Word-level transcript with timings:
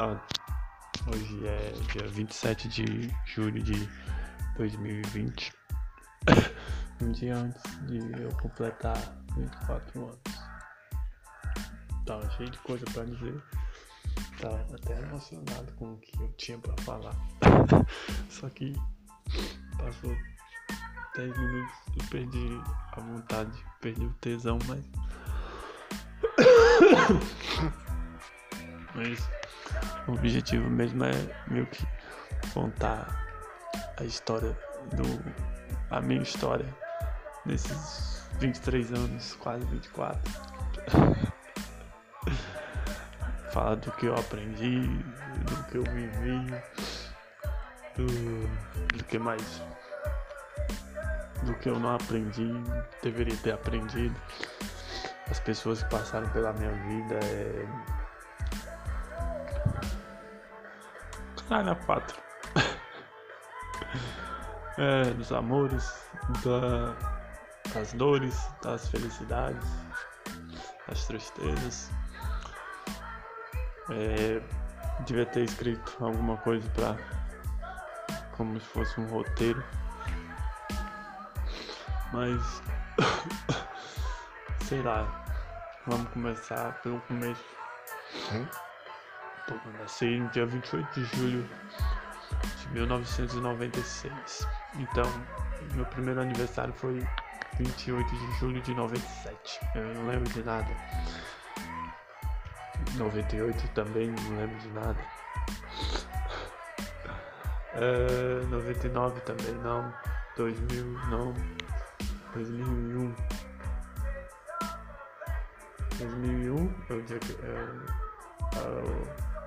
Hoje 0.00 1.46
é 1.46 1.72
dia 1.92 2.08
27 2.08 2.68
de 2.68 3.14
julho 3.26 3.62
de 3.62 3.86
2020. 4.56 5.52
um 7.02 7.12
dia 7.12 7.36
antes 7.36 7.62
de 7.86 7.98
eu 8.18 8.30
completar 8.36 8.96
24 9.36 10.02
anos. 10.02 10.18
Tava 12.06 12.30
cheio 12.30 12.48
de 12.48 12.56
coisa 12.60 12.82
pra 12.94 13.04
dizer. 13.04 13.42
Tava 14.40 14.66
até 14.74 14.98
emocionado 15.02 15.70
com 15.74 15.92
o 15.92 15.98
que 15.98 16.18
eu 16.18 16.32
tinha 16.38 16.58
pra 16.58 16.74
falar. 16.78 17.14
Só 18.30 18.48
que 18.48 18.72
passou 19.76 20.16
10 21.14 21.36
minutos 21.36 21.74
eu 22.00 22.06
perdi 22.08 22.48
a 22.92 23.00
vontade, 23.00 23.62
perdi 23.82 24.06
o 24.06 24.14
tesão, 24.14 24.58
mas. 24.66 24.82
mas 28.94 29.39
o 30.06 30.12
objetivo 30.12 30.68
mesmo 30.68 31.04
é 31.04 31.12
meio 31.48 31.66
que 31.66 31.86
contar 32.52 33.26
a 33.98 34.04
história 34.04 34.56
do. 34.92 35.02
a 35.90 36.00
minha 36.00 36.22
história 36.22 36.66
nesses 37.44 38.26
23 38.38 38.92
anos, 38.92 39.34
quase 39.40 39.64
24. 39.66 40.20
Falar 43.52 43.74
do 43.76 43.90
que 43.92 44.06
eu 44.06 44.14
aprendi, 44.14 44.86
do 45.44 45.64
que 45.64 45.76
eu 45.76 45.84
vivi, 45.84 46.46
do, 47.96 48.06
do 48.96 49.04
que 49.04 49.18
mais. 49.18 49.62
Do 51.42 51.54
que 51.54 51.68
eu 51.68 51.78
não 51.80 51.94
aprendi, 51.94 52.52
deveria 53.02 53.36
ter 53.38 53.52
aprendido. 53.52 54.14
As 55.30 55.40
pessoas 55.40 55.82
que 55.82 55.90
passaram 55.90 56.28
pela 56.30 56.52
minha 56.52 56.72
vida. 56.72 57.14
É... 57.24 57.99
Caralho, 61.50 61.74
quatro. 61.84 62.16
é, 64.78 65.10
dos 65.14 65.32
amores, 65.32 66.08
da, 66.44 66.94
das 67.74 67.92
dores, 67.94 68.48
das 68.62 68.88
felicidades, 68.88 69.68
das 70.86 71.04
tristezas. 71.06 71.90
É, 73.90 74.40
devia 75.04 75.26
ter 75.26 75.42
escrito 75.42 75.96
alguma 75.98 76.36
coisa 76.36 76.70
pra. 76.70 76.96
como 78.36 78.60
se 78.60 78.66
fosse 78.68 79.00
um 79.00 79.06
roteiro. 79.08 79.64
Mas. 82.12 82.62
sei 84.68 84.80
lá. 84.82 85.04
Vamos 85.88 86.08
começar 86.12 86.80
pelo 86.82 87.00
começo. 87.00 87.44
Hum? 88.32 88.69
Eu 89.50 89.72
nasci 89.80 90.18
no 90.18 90.28
dia 90.30 90.46
28 90.46 91.00
de 91.00 91.04
julho 91.16 91.48
de 92.56 92.68
1996. 92.70 94.46
Então, 94.76 95.04
meu 95.74 95.84
primeiro 95.86 96.20
aniversário 96.20 96.72
foi 96.74 97.04
28 97.58 98.08
de 98.08 98.38
julho 98.38 98.60
de 98.62 98.74
97. 98.74 99.60
Eu 99.74 99.94
não 99.94 100.06
lembro 100.06 100.32
de 100.32 100.42
nada. 100.42 100.68
98 102.96 103.68
também 103.74 104.08
não 104.08 104.36
lembro 104.36 104.58
de 104.58 104.68
nada. 104.68 105.00
É, 107.72 108.44
99 108.46 109.20
também 109.20 109.54
não. 109.62 109.94
2000 110.36 110.84
não. 111.08 111.32
2001. 112.34 113.14
2001 115.98 116.74
é 116.88 116.92
o 116.92 117.02
dia 117.02 117.18
que. 117.20 117.36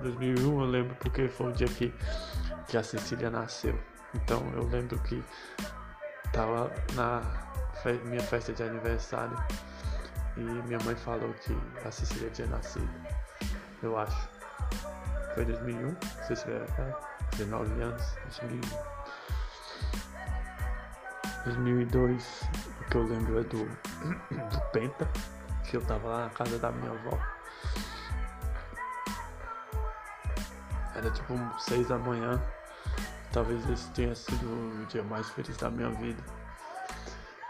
é, 0.00 0.02
2001 0.02 0.60
eu 0.60 0.66
lembro 0.66 0.94
porque 0.96 1.28
foi 1.28 1.48
o 1.48 1.52
dia 1.52 1.68
que, 1.68 1.92
que 2.68 2.76
a 2.76 2.82
Cecília 2.82 3.30
nasceu. 3.30 3.78
Então 4.14 4.42
eu 4.54 4.66
lembro 4.68 4.98
que 5.00 5.22
tava 6.32 6.72
na 6.94 7.22
fe 7.82 7.92
minha 8.04 8.22
festa 8.22 8.52
de 8.52 8.62
aniversário 8.62 9.36
e 10.36 10.40
minha 10.40 10.78
mãe 10.84 10.94
falou 10.96 11.32
que 11.34 11.56
a 11.86 11.90
Cecília 11.90 12.30
tinha 12.30 12.48
nascido. 12.48 12.88
Eu 13.82 13.98
acho. 13.98 14.28
Foi 15.34 15.44
2001, 15.44 15.96
Cecília 16.26 16.64
era 16.78 16.98
19 17.32 17.82
anos, 17.82 18.02
2001. 18.40 18.94
2002, 21.44 22.42
o 22.80 22.84
que 22.84 22.96
eu 22.96 23.02
lembro 23.02 23.40
é 23.40 23.42
do, 23.42 23.64
do 24.48 24.60
Penta, 24.72 25.08
que 25.64 25.76
eu 25.76 25.82
tava 25.82 26.08
lá 26.08 26.24
na 26.24 26.30
casa 26.30 26.58
da 26.58 26.70
minha 26.70 26.92
avó. 26.92 27.18
Era 31.04 31.12
tipo 31.12 31.38
6 31.58 31.88
da 31.88 31.98
manhã. 31.98 32.40
Talvez 33.30 33.68
esse 33.68 33.90
tenha 33.90 34.14
sido 34.14 34.46
o 34.46 34.86
dia 34.86 35.02
mais 35.02 35.28
feliz 35.28 35.54
da 35.58 35.68
minha 35.68 35.90
vida. 35.90 36.24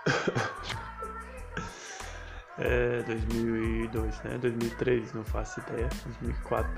é 2.58 3.04
2002, 3.04 4.22
né? 4.24 4.38
2003, 4.38 5.12
não 5.12 5.24
faço 5.24 5.60
ideia. 5.60 5.88
2004, 6.20 6.68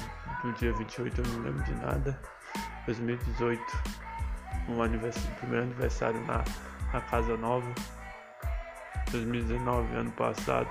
no 0.44 0.54
dia 0.54 0.72
28 0.74 1.22
eu 1.22 1.28
não 1.28 1.44
lembro 1.44 1.64
de 1.64 1.76
nada. 1.76 2.20
2018, 2.86 3.62
um 4.70 4.82
aniversário, 4.82 5.36
primeiro 5.36 5.66
aniversário 5.66 6.26
na, 6.26 6.44
na 6.94 7.02
Casa 7.02 7.36
Nova. 7.36 7.74
2019, 9.12 9.96
ano 9.96 10.12
passado, 10.12 10.70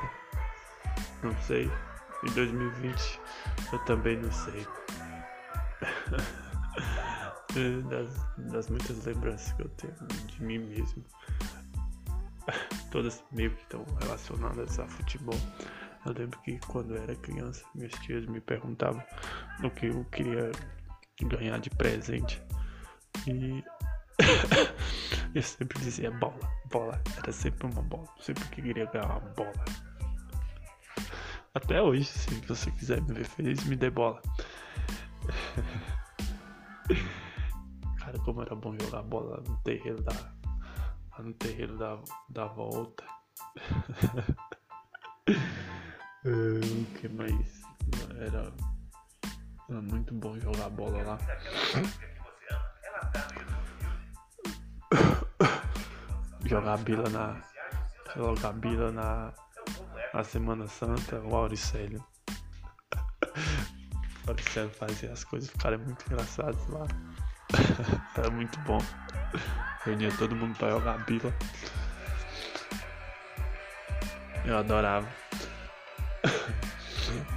não 1.22 1.34
sei. 1.42 1.70
E 2.22 2.30
2020, 2.30 3.20
eu 3.72 3.78
também 3.80 4.16
não 4.16 4.32
sei. 4.32 4.66
das, 7.88 8.10
das 8.52 8.68
muitas 8.68 9.04
lembranças 9.04 9.52
que 9.52 9.62
eu 9.62 9.68
tenho 9.70 9.94
de 10.26 10.42
mim 10.42 10.58
mesmo. 10.58 11.04
Todas 12.90 13.22
meio 13.32 13.50
que 13.50 13.62
estão 13.62 13.84
relacionadas 14.00 14.78
a 14.78 14.86
futebol. 14.86 15.38
Eu 16.04 16.12
lembro 16.12 16.38
que 16.42 16.58
quando 16.68 16.94
eu 16.94 17.02
era 17.02 17.16
criança, 17.16 17.64
minhas 17.74 17.92
tias 17.94 18.26
me 18.26 18.40
perguntavam 18.40 19.02
o 19.64 19.70
que 19.70 19.86
eu 19.86 20.04
queria 20.12 20.52
ganhar 21.20 21.58
de 21.58 21.70
presente. 21.70 22.40
E 23.26 23.64
eu 25.34 25.42
sempre 25.42 25.80
dizia 25.80 26.10
bola, 26.12 26.38
bola. 26.70 27.02
Era 27.16 27.32
sempre 27.32 27.66
uma 27.66 27.82
bola. 27.82 28.08
Sempre 28.20 28.44
que 28.44 28.62
queria 28.62 28.86
ganhar 28.86 29.06
uma 29.06 29.20
bola. 29.20 29.64
Até 31.54 31.80
hoje, 31.80 32.04
se 32.04 32.30
você 32.46 32.70
quiser 32.72 33.00
me 33.02 33.14
ver 33.14 33.24
feliz, 33.24 33.64
me 33.64 33.74
dê 33.76 33.90
bola. 33.90 34.22
Cara, 38.16 38.24
como 38.24 38.42
era 38.42 38.54
bom 38.54 38.76
jogar 38.80 39.02
bola 39.02 39.42
no 39.46 39.56
terreiro 39.58 40.02
da. 40.02 40.12
no 41.18 41.32
terreiro 41.34 41.76
da, 41.76 41.98
da 42.28 42.46
volta. 42.46 43.04
O 46.28 46.84
que 46.98 47.08
mais? 47.08 47.62
Era, 48.18 48.52
era 49.70 49.80
muito 49.80 50.12
bom 50.12 50.36
jogar 50.40 50.68
bola 50.70 51.00
lá. 51.04 51.18
jogar 56.44 56.78
bila 56.78 57.08
na. 57.10 57.40
Jogar 58.16 58.52
bila 58.54 58.90
na. 58.90 59.32
Na 60.12 60.24
Semana 60.24 60.66
Santa, 60.66 61.20
o 61.20 61.36
Auricélio. 61.36 62.04
o 64.26 64.30
Auricélio 64.30 64.70
fazia 64.70 65.12
as 65.12 65.22
coisas 65.22 65.48
ficarem 65.48 65.78
muito 65.78 66.04
engraçadas 66.06 66.66
lá. 66.68 66.86
Era 68.16 68.30
muito 68.32 68.58
bom. 68.60 68.78
Reunia 69.84 70.10
todo 70.18 70.34
mundo 70.34 70.56
pra 70.56 70.70
jogar 70.70 70.98
bila. 71.04 71.32
Eu 74.44 74.58
adorava. 74.58 75.08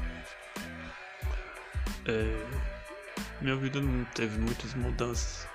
É, 2.05 2.43
minha 3.39 3.55
vida 3.55 3.79
não 3.79 4.03
teve 4.15 4.39
muitas 4.39 4.73
mudanças. 4.73 5.47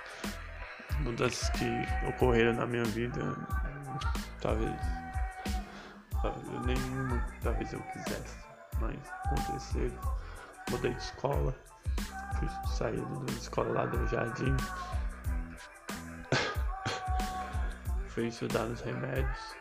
Mudanças 0.99 1.49
que 1.49 1.65
ocorreram 2.07 2.53
na 2.53 2.65
minha 2.65 2.85
vida. 2.85 3.19
Talvez. 4.39 4.71
Nem 6.65 6.77
talvez 7.43 7.73
eu 7.73 7.81
quisesse. 7.81 8.37
Mas 8.79 8.95
aconteceram. 9.25 9.99
Mudei 10.71 10.93
de 10.93 11.03
escola. 11.03 11.53
Fui 12.39 12.49
sair 12.67 13.01
da 13.01 13.33
escola 13.33 13.69
lá 13.69 13.85
do 13.85 14.07
jardim. 14.07 14.55
Fui 18.07 18.27
estudar 18.27 18.65
nos 18.65 18.81
remédios. 18.81 19.55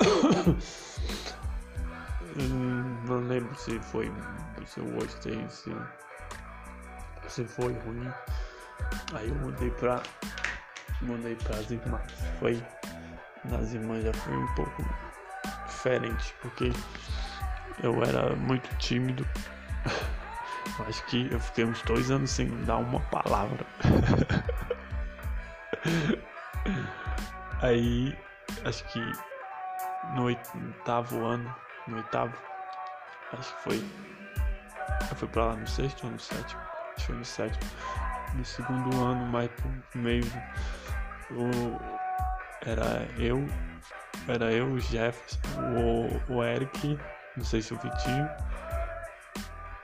Hum, 2.34 2.96
não 3.04 3.18
lembro 3.28 3.54
se 3.56 3.78
foi. 3.80 4.10
Se 4.66 4.80
eu 4.80 4.86
gostei, 4.92 5.46
se, 5.50 5.70
se 7.28 7.44
foi 7.44 7.74
ruim. 7.80 8.10
Aí 9.14 9.28
eu 9.28 9.34
mudei 9.34 9.70
pra. 9.72 10.02
Mudei 11.02 11.36
pras 11.36 11.70
irmãs. 11.70 12.10
Foi. 12.38 12.62
Nas 13.44 13.74
irmãs 13.74 14.02
já 14.04 14.12
foi 14.14 14.34
um 14.34 14.54
pouco 14.54 14.82
diferente, 15.66 16.34
porque 16.40 16.72
eu 17.82 18.02
era 18.02 18.34
muito 18.36 18.68
tímido. 18.76 19.26
Eu 20.78 20.86
acho 20.86 21.04
que 21.06 21.28
eu 21.30 21.40
fiquei 21.40 21.64
uns 21.64 21.82
dois 21.82 22.10
anos 22.10 22.30
sem 22.30 22.48
dar 22.64 22.76
uma 22.78 23.00
palavra. 23.00 23.66
Aí 27.60 28.16
acho 28.64 28.84
que 28.84 29.00
no 30.14 30.24
oitavo 30.24 31.24
ano 31.24 31.54
no 31.86 31.96
oitavo. 31.96 32.36
Acho 33.32 33.54
que 33.56 33.62
foi. 33.62 33.84
Eu 35.10 35.16
fui 35.16 35.28
pra 35.28 35.46
lá 35.46 35.56
no 35.56 35.66
sexto 35.66 36.04
ou 36.04 36.10
no 36.10 36.18
sétimo? 36.18 36.60
Acho 36.60 36.94
que 36.96 37.02
foi 37.02 37.16
no 37.16 37.24
sétimo. 37.24 37.70
No 38.34 38.44
segundo 38.44 39.04
ano, 39.04 39.26
mais 39.26 39.50
pro 39.50 40.00
meio. 40.00 40.24
O, 41.30 41.78
era 42.66 43.06
eu. 43.18 43.46
Era 44.28 44.52
eu, 44.52 44.66
o 44.66 44.78
Jefferson, 44.78 45.40
o, 46.28 46.34
o 46.34 46.44
Eric, 46.44 46.98
não 47.36 47.44
sei 47.44 47.62
se 47.62 47.72
o 47.72 47.78
Vitinho, 47.78 48.28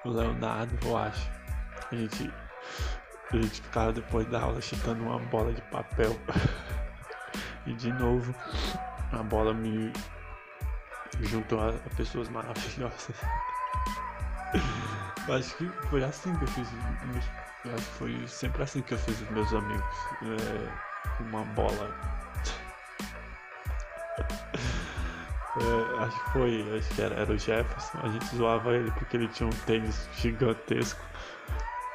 o 0.04 0.10
Leonardo, 0.10 0.76
eu 0.86 0.96
acho. 0.96 1.30
A 1.90 1.94
gente, 1.94 2.32
a 3.32 3.36
gente 3.36 3.62
ficava 3.62 3.92
depois 3.92 4.26
da 4.28 4.40
aula 4.40 4.60
chutando 4.60 5.02
uma 5.04 5.18
bola 5.18 5.52
de 5.52 5.62
papel. 5.62 6.18
e 7.66 7.72
de 7.74 7.92
novo 7.92 8.34
a 9.12 9.22
bola 9.22 9.52
me 9.52 9.92
junto 11.20 11.58
a, 11.58 11.70
a 11.70 11.96
pessoas 11.96 12.28
maravilhosas. 12.28 13.10
eu 15.26 15.34
acho 15.34 15.56
que 15.56 15.68
foi 15.88 16.04
assim 16.04 16.34
que 16.36 16.44
eu 16.44 16.48
fiz. 16.48 16.68
Eu 17.64 17.74
acho 17.74 17.84
que 17.84 17.92
foi 17.94 18.28
sempre 18.28 18.62
assim 18.62 18.82
que 18.82 18.94
eu 18.94 18.98
fiz 18.98 19.20
os 19.20 19.30
meus 19.30 19.52
amigos. 19.52 19.96
É, 20.22 21.22
uma 21.22 21.44
bola. 21.44 21.94
É, 25.60 26.04
acho 26.04 26.24
que 26.24 26.30
foi, 26.30 26.78
acho 26.78 26.94
que 26.94 27.02
era, 27.02 27.14
era 27.14 27.32
o 27.32 27.38
Jefferson. 27.38 27.98
A 28.02 28.08
gente 28.08 28.36
zoava 28.36 28.74
ele 28.74 28.90
porque 28.92 29.16
ele 29.16 29.28
tinha 29.28 29.48
um 29.48 29.52
tênis 29.66 30.08
gigantesco. 30.14 31.00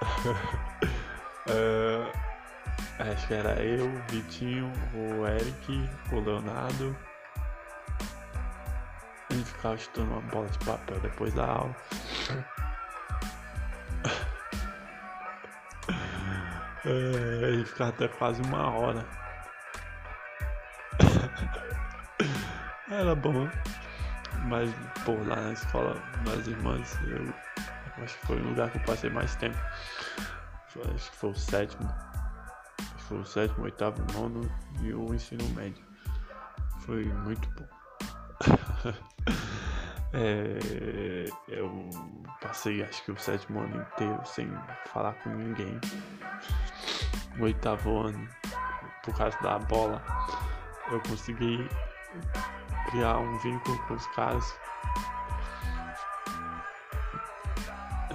é, 1.49 2.11
acho 3.11 3.27
que 3.27 3.33
era 3.33 3.61
eu, 3.63 3.85
o 3.85 4.01
Vitinho, 4.09 4.71
o 4.93 5.25
Eric, 5.27 5.89
o 6.11 6.19
Leonardo 6.19 6.95
gente 9.43 9.51
ficava 9.51 9.77
chutando 9.77 10.11
uma 10.11 10.21
bola 10.21 10.47
de 10.47 10.59
papel 10.59 10.99
depois 10.99 11.33
da 11.33 11.45
aula. 11.45 11.75
É, 16.85 17.49
e 17.51 17.63
ficava 17.63 17.91
até 17.91 18.09
quase 18.09 18.41
uma 18.41 18.69
hora. 18.69 19.05
Era 22.93 23.15
bom. 23.15 23.49
Mas, 24.47 24.69
pô, 25.03 25.13
lá 25.25 25.35
na 25.35 25.53
escola 25.53 25.95
das 26.23 26.45
irmãs, 26.45 26.95
eu 27.07 28.03
acho 28.03 28.19
que 28.19 28.27
foi 28.27 28.39
o 28.39 28.49
lugar 28.49 28.69
que 28.69 28.77
eu 28.77 28.83
passei 28.83 29.09
mais 29.09 29.35
tempo. 29.35 29.57
Acho 30.93 31.09
que 31.09 31.17
foi 31.17 31.31
o 31.31 31.35
sétimo. 31.35 31.89
Foi 33.07 33.17
o 33.17 33.25
sétimo, 33.25 33.63
oitavo, 33.63 33.99
nono 34.13 34.47
e 34.79 34.93
o 34.93 35.11
ensino 35.11 35.43
médio. 35.55 35.83
Foi 36.81 37.03
muito 37.03 37.49
bom. 37.51 37.67
é, 40.13 41.25
eu 41.47 41.89
passei 42.41 42.83
acho 42.83 43.03
que 43.05 43.11
o 43.11 43.17
sétimo 43.17 43.61
ano 43.61 43.81
inteiro 43.81 44.21
sem 44.23 44.47
falar 44.85 45.13
com 45.15 45.29
ninguém. 45.29 45.79
O 47.39 47.43
oitavo 47.43 48.01
ano, 48.01 48.29
por 49.03 49.17
causa 49.17 49.37
da 49.41 49.57
bola, 49.57 49.99
eu 50.91 51.01
consegui 51.01 51.67
criar 52.93 53.17
um 53.17 53.37
vínculo 53.39 53.77
com 53.87 53.95
os 53.95 54.07
caras. 54.07 54.55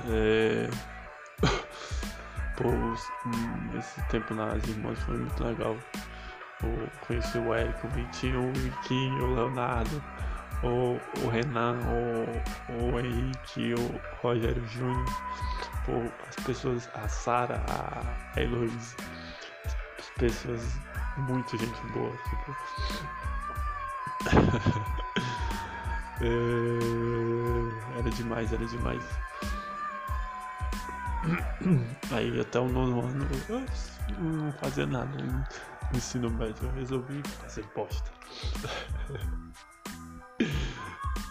É... 0.08 0.70
Pô, 2.56 3.78
esse 3.78 4.02
tempo 4.08 4.34
nas 4.34 4.66
irmãs 4.66 4.98
foi 5.00 5.18
muito 5.18 5.44
legal. 5.44 5.76
Eu 6.62 6.88
conheci 7.06 7.38
o 7.38 7.54
Eric, 7.54 7.86
o 7.86 7.90
Vitinho, 7.90 8.48
o 8.48 8.52
Viquinho, 8.52 9.24
o 9.24 9.34
Leonardo 9.34 10.02
o, 10.62 10.98
o 11.22 11.28
Renan, 11.28 11.78
o, 11.86 12.94
o 12.94 12.98
Henrique, 12.98 13.74
o 13.74 14.00
Rogério 14.20 14.66
Júnior, 14.68 15.04
as 16.28 16.44
pessoas, 16.44 16.88
a 16.94 17.08
Sara, 17.08 17.62
a 17.68 18.40
Heloísa, 18.40 18.96
as 19.98 20.10
pessoas, 20.18 20.78
muita 21.16 21.56
gente 21.56 21.80
boa, 21.92 22.12
tipo. 22.28 22.56
é, 26.20 27.98
era 27.98 28.10
demais, 28.10 28.52
era 28.52 28.66
demais. 28.66 29.02
Aí 32.12 32.40
até 32.40 32.60
o 32.60 32.68
nono 32.68 33.00
ano 33.00 33.26
eu 33.48 33.60
não 34.18 34.52
fazia 34.52 34.86
nada 34.86 35.16
no 35.22 35.44
ensino 35.96 36.30
médio, 36.30 36.64
eu 36.66 36.72
resolvi 36.72 37.22
fazer 37.42 37.64
bosta. 37.74 38.10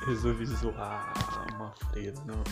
resolvi 0.07 0.45
zoar 0.45 1.13
uma 1.53 1.71
freira 1.71 2.15
no, 2.25 2.43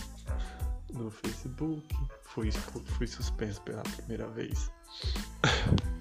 no 0.93 1.09
Facebook. 1.09 1.87
Fui, 2.23 2.51
fui 2.51 3.07
suspenso 3.07 3.61
pela 3.61 3.81
primeira 3.83 4.27
vez. 4.29 4.71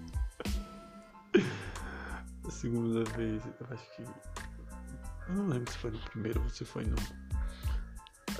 A 2.46 2.50
segunda 2.50 3.04
vez, 3.16 3.42
eu 3.46 3.66
acho 3.70 3.90
que. 3.96 4.04
Não 5.28 5.46
lembro 5.48 5.70
se 5.72 5.78
foi 5.78 5.90
no 5.90 5.98
primeiro 5.98 6.42
ou 6.42 6.48
se 6.48 6.64
foi 6.64 6.84
no. 6.84 6.96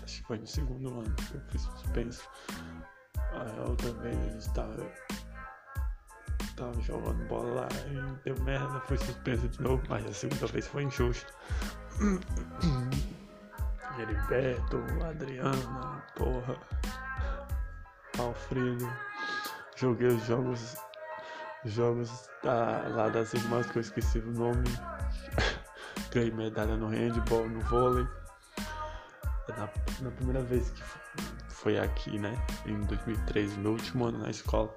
Acho 0.03 0.21
que 0.21 0.27
foi 0.27 0.39
no 0.39 0.47
segundo 0.47 0.89
ano 1.01 1.15
que 1.15 1.35
eu 1.35 1.41
fui 1.49 1.59
suspenso. 1.59 2.29
A 3.17 3.69
outra 3.69 3.93
vez 3.95 4.17
a 4.17 4.31
gente 4.31 4.55
tava. 4.55 4.93
Tava 6.57 6.81
jogando 6.83 7.27
bola 7.27 7.63
lá 7.63 7.69
e 7.91 8.23
deu 8.23 8.41
merda, 8.45 8.81
fui 8.83 8.97
suspenso 8.97 9.49
de 9.49 9.61
novo, 9.61 9.83
mas 9.89 10.07
a 10.07 10.13
segunda 10.13 10.47
vez 10.47 10.67
foi 10.67 10.85
injusto. 10.85 11.33
Heriberto, 13.99 14.83
Adriana, 15.05 16.05
porra, 16.17 16.57
Alfredo. 18.19 18.89
Joguei 19.77 20.09
os 20.09 20.25
jogos, 20.25 20.77
jogos 21.65 22.29
da, 22.43 22.87
lá 22.89 23.09
das 23.09 23.35
irmãs 23.35 23.71
que 23.71 23.79
eu 23.79 23.83
esqueci 23.83 24.19
o 24.19 24.33
nome. 24.33 24.65
Ganhei 26.15 26.31
medalha 26.31 26.77
no 26.77 26.87
handball, 26.89 27.49
no 27.49 27.61
vôlei. 27.63 28.07
Na, 29.49 29.69
na 30.01 30.11
primeira 30.13 30.43
vez 30.43 30.71
que 30.71 30.83
foi 31.49 31.79
aqui, 31.79 32.19
né? 32.19 32.35
Em 32.67 32.81
2013, 32.83 33.59
meu 33.59 33.73
último 33.73 34.07
ano 34.07 34.19
na 34.19 34.31
escola. 34.31 34.73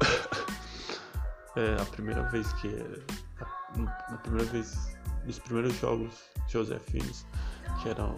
é 1.56 1.82
a 1.82 1.84
primeira 1.86 2.22
vez 2.30 2.52
que. 2.54 2.68
A, 3.40 4.14
a 4.14 4.16
primeira 4.18 4.46
vez 4.50 4.96
nos 5.24 5.38
primeiros 5.40 5.74
jogos 5.78 6.14
josefinos, 6.48 7.26
que 7.82 7.88
eram 7.88 8.16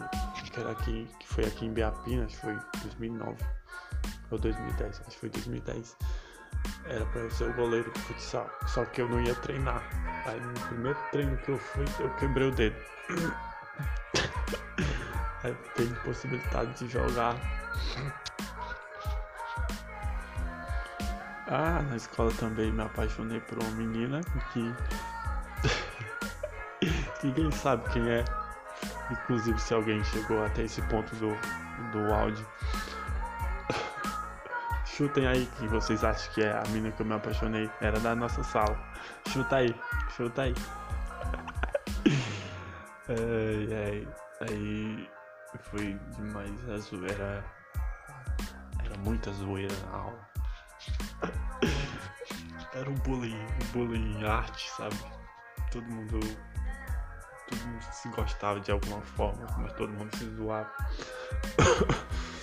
que 0.55 0.61
era 0.61 0.71
aqui, 0.71 1.09
que 1.19 1.27
foi 1.27 1.45
aqui 1.45 1.67
em 1.67 1.73
Biapina, 1.73 2.25
acho 2.25 2.37
que 2.37 2.43
foi 2.43 2.59
2009 2.83 3.37
ou 4.31 4.39
2010, 4.39 5.01
acho 5.01 5.11
que 5.11 5.19
foi 5.19 5.29
2010. 5.31 5.97
Era 6.87 7.05
para 7.07 7.23
eu 7.23 7.31
ser 7.31 7.45
o 7.45 7.53
goleiro 7.55 7.91
do 7.91 7.99
futsal, 8.01 8.51
só 8.67 8.85
que 8.85 9.01
eu 9.01 9.09
não 9.09 9.21
ia 9.21 9.35
treinar. 9.37 9.83
Aí 10.27 10.41
no 10.41 10.53
primeiro 10.69 10.99
treino 11.11 11.37
que 11.39 11.51
eu 11.51 11.59
fui, 11.59 11.85
eu 11.99 12.11
quebrei 12.17 12.49
o 12.49 12.51
dedo. 12.51 12.77
Aí 15.43 15.55
tem 15.75 15.93
possibilidade 15.97 16.73
de 16.75 16.89
jogar. 16.89 17.37
Ah, 21.47 21.83
na 21.83 21.97
escola 21.97 22.33
também 22.39 22.73
me 22.73 22.83
apaixonei 22.83 23.41
por 23.41 23.63
uma 23.63 23.71
menina 23.73 24.21
que. 24.53 24.75
Ninguém 27.23 27.51
sabe 27.51 27.89
quem 27.91 28.09
é. 28.09 28.25
Inclusive 29.11 29.61
se 29.61 29.75
alguém 29.75 30.03
chegou 30.05 30.43
até 30.45 30.63
esse 30.63 30.81
ponto 30.83 31.15
do, 31.17 31.37
do 31.93 32.15
áudio. 32.15 32.47
Chutem 34.97 35.27
aí 35.27 35.45
que 35.59 35.67
vocês 35.67 36.05
acham 36.05 36.33
que 36.33 36.41
é 36.41 36.53
a 36.53 36.63
menina 36.69 36.93
que 36.93 37.03
eu 37.03 37.07
me 37.07 37.15
apaixonei. 37.15 37.69
Era 37.81 37.99
da 37.99 38.15
nossa 38.15 38.45
sala. 38.45 38.79
Chuta 39.27 39.57
aí, 39.57 39.75
chuta 40.17 40.43
aí. 40.43 40.55
ai, 43.09 43.69
ai, 43.75 44.09
aí 44.49 45.11
foi 45.63 45.99
demais 46.17 46.71
a 46.71 46.79
zoeira. 46.79 47.45
Era 48.85 48.97
muita 48.99 49.33
zoeira 49.33 49.75
na 49.91 49.99
aula. 49.99 50.29
Era 52.73 52.89
um 52.89 52.95
bullying, 52.95 53.35
um 53.35 53.73
bullying 53.73 54.25
arte, 54.25 54.71
sabe? 54.71 54.95
Todo 55.73 55.85
mundo. 55.87 56.21
Todo 57.49 57.67
mundo 57.67 57.83
se 57.83 58.09
gostava 58.11 58.61
de 58.61 58.71
alguma 58.71 59.01
forma, 59.01 59.45
mas 59.59 59.73
todo 59.73 59.93
mundo 59.93 60.17
se 60.17 60.25
zoava. 60.37 60.71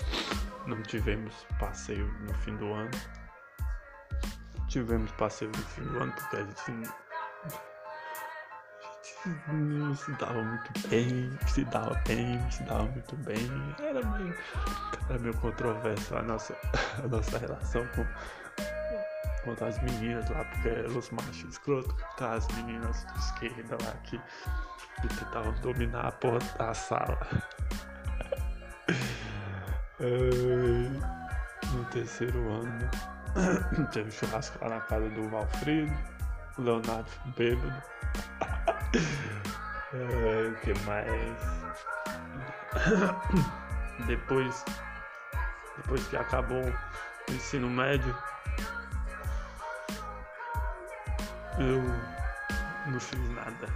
Não 0.66 0.80
tivemos 0.82 1.46
passeio 1.58 2.06
no 2.20 2.34
fim 2.34 2.56
do 2.56 2.72
ano. 2.72 2.90
Tivemos 4.68 5.10
passeio 5.12 5.50
no 5.50 5.58
fim 5.58 5.82
do 5.82 6.00
ano 6.00 6.12
porque 6.12 6.36
a 6.36 6.44
gente 6.44 6.92
não 9.48 9.94
se 9.94 10.12
dava 10.12 10.42
muito 10.42 10.88
bem, 10.88 11.30
se 11.46 11.64
dava 11.66 11.94
bem, 12.06 12.50
se 12.50 12.62
dava 12.64 12.84
muito 12.84 13.16
bem. 13.16 13.48
Era 13.80 14.04
meio, 14.04 14.36
era 15.08 15.18
meio 15.18 15.36
controverso 15.38 16.16
a 16.16 16.22
nossa, 16.22 16.56
a 17.02 17.06
nossa 17.06 17.38
relação 17.38 17.86
com, 17.88 18.04
com 19.44 19.64
as 19.64 19.80
meninas 19.82 20.28
lá, 20.30 20.44
porque 20.44 20.68
eram 20.68 20.98
os 20.98 21.10
machos 21.10 21.50
escrotos, 21.50 21.94
com 22.16 22.24
as 22.24 22.48
meninas 22.48 23.06
de 23.12 23.18
esquerda 23.18 23.78
lá 23.84 23.92
que, 24.04 24.20
que 25.00 25.08
tentavam 25.08 25.52
dominar 25.60 26.06
a 26.06 26.12
porta 26.12 26.58
da 26.58 26.74
sala. 26.74 27.18
No 30.02 31.84
terceiro 31.90 32.38
ano 32.50 32.90
teve 33.92 34.10
churrasco 34.10 34.58
lá 34.62 34.76
na 34.76 34.80
casa 34.80 35.08
do 35.10 35.28
Valfrido, 35.28 35.92
o 36.58 36.62
Leonardo 36.62 37.10
bêbado. 37.36 37.82
O 39.94 40.54
que 40.60 40.72
mais? 40.86 41.10
depois, 44.06 44.64
depois 45.76 46.06
que 46.08 46.16
acabou 46.16 46.64
o 46.64 47.32
ensino 47.32 47.68
médio, 47.68 48.16
eu 51.58 51.82
não 52.90 52.98
fiz 52.98 53.30
nada. 53.32 53.68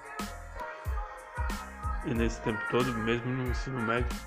E 2.10 2.14
nesse 2.14 2.40
tempo 2.40 2.60
todo, 2.70 2.92
mesmo 2.92 3.32
no 3.32 3.48
ensino 3.48 3.80
médio, 3.82 4.18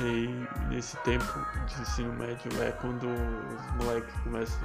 E 0.00 0.46
nesse 0.68 0.96
tempo 0.98 1.24
de 1.66 1.80
ensino 1.80 2.12
médio 2.12 2.62
é 2.62 2.70
quando 2.70 3.08
os 3.08 3.70
moleques 3.72 4.14
começam, 4.22 4.60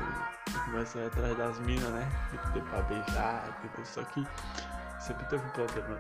começam 0.65 1.01
a 1.01 1.05
ir 1.05 1.07
atrás 1.07 1.37
das 1.37 1.59
minas, 1.61 1.89
né? 1.89 2.07
E 2.55 2.61
pra 2.61 2.83
beijar, 2.83 3.43
Só 3.83 4.03
que 4.03 4.23
sempre 4.99 5.25
teve 5.25 5.43
um 5.43 5.49
problema. 5.49 5.99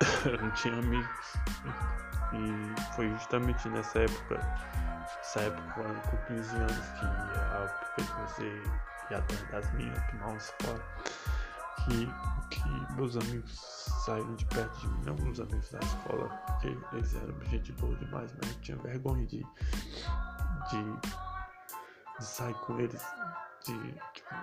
Eu 0.24 0.40
não 0.40 0.50
tinha 0.52 0.72
amigos. 0.72 1.34
E 2.32 2.94
foi 2.94 3.10
justamente 3.10 3.68
nessa 3.68 3.98
época, 3.98 4.40
essa 5.20 5.40
época 5.40 5.82
com 5.82 6.16
15 6.28 6.56
anos 6.56 6.88
que 6.98 8.00
eu 8.00 8.06
comecei 8.06 8.48
a 8.48 8.54
ir 8.54 8.90
atrás 9.14 9.50
das 9.50 9.70
tomar 10.10 10.28
uns 10.28 10.52
fora. 10.60 10.82
Que, 11.84 12.06
que 12.50 12.92
meus 12.94 13.16
amigos 13.16 13.58
saíram 14.04 14.34
de 14.34 14.44
perto 14.46 14.78
de 14.80 14.88
mim, 14.88 15.02
não 15.06 15.14
os 15.30 15.40
amigos 15.40 15.70
da 15.70 15.78
escola, 15.78 16.28
porque 16.28 16.76
eles 16.92 17.14
eram 17.14 17.40
gente 17.46 17.72
boa 17.72 17.96
demais, 17.96 18.34
mas 18.34 18.50
eu 18.50 18.60
tinha 18.60 18.76
vergonha 18.78 19.26
de, 19.26 19.38
de, 20.70 21.00
de 22.18 22.24
sair 22.24 22.54
com 22.54 22.78
eles, 22.78 23.02
de 23.64 23.94
tipo. 24.12 24.34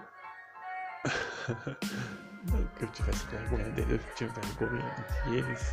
que 2.78 2.84
eu 2.84 2.92
tivesse 2.92 3.26
vergonha 3.28 3.70
deles, 3.72 4.02
eu 4.04 4.16
tinha 4.16 4.30
vergonha 4.30 4.96
de 5.26 5.36
eles. 5.36 5.72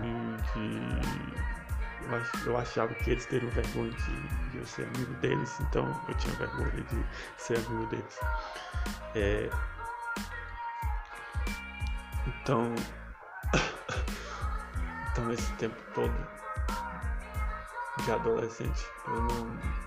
De, 0.00 1.65
eu 2.44 2.56
achava 2.56 2.94
que 2.94 3.10
eles 3.10 3.26
teriam 3.26 3.50
vergonha 3.50 3.90
de, 3.90 4.50
de 4.50 4.58
eu 4.58 4.66
ser 4.66 4.86
amigo 4.94 5.12
deles, 5.14 5.58
então 5.60 5.88
eu 6.08 6.14
tinha 6.14 6.34
vergonha 6.36 6.70
de 6.70 7.06
ser 7.36 7.58
amigo 7.58 7.86
deles. 7.86 8.20
É, 9.14 9.50
então, 12.26 12.74
então 15.12 15.32
esse 15.32 15.52
tempo 15.54 15.76
todo 15.94 16.14
de 18.04 18.12
adolescente, 18.12 18.86
eu 19.08 19.22
não. 19.22 19.86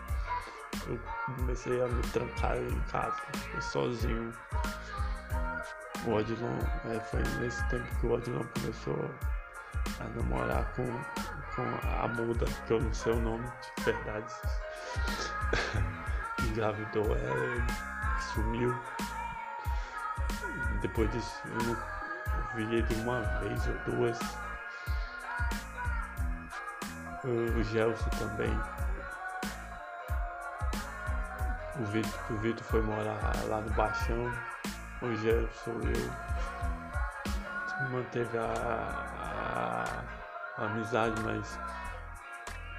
Eu 0.87 0.99
comecei 1.37 1.81
a 1.81 1.87
me 1.87 2.01
trancar 2.09 2.57
em 2.57 2.79
casa, 2.91 3.21
sozinho. 3.61 4.33
O 6.05 6.13
Odilon, 6.13 6.57
é, 6.85 6.99
foi 6.99 7.21
nesse 7.39 7.63
tempo 7.69 7.85
que 7.99 8.07
o 8.07 8.13
Odilon 8.13 8.43
começou 8.59 9.09
a 9.99 10.03
namorar 10.15 10.65
com, 10.73 10.85
com 11.59 12.03
a 12.03 12.07
Muda, 12.07 12.45
que 12.65 12.73
eu 12.73 12.81
não 12.81 12.93
sei 12.93 13.13
o 13.13 13.19
nome 13.19 13.45
de 13.77 13.83
verdade. 13.83 14.33
Engravidou 16.47 17.15
ela, 17.15 17.67
sumiu. 18.33 18.73
Depois 20.81 21.11
disso, 21.11 21.41
eu 21.45 21.63
não 21.63 21.77
vi 22.55 22.75
ele 22.75 23.01
uma 23.01 23.21
vez 23.39 23.67
ou 23.67 23.93
duas. 23.93 24.19
O 27.25 27.63
Gelson 27.63 28.09
também. 28.11 28.57
O 31.77 31.85
Vitor, 31.85 32.19
o 32.29 32.37
Vitor 32.37 32.63
foi 32.63 32.81
morar 32.81 33.19
lá 33.47 33.61
no 33.61 33.69
Baixão. 33.71 34.31
O 35.01 35.15
Gelson 35.17 35.79
eu 37.81 37.89
manteve 37.89 38.37
a, 38.37 39.08
amizade, 40.65 41.21
mas 41.21 41.59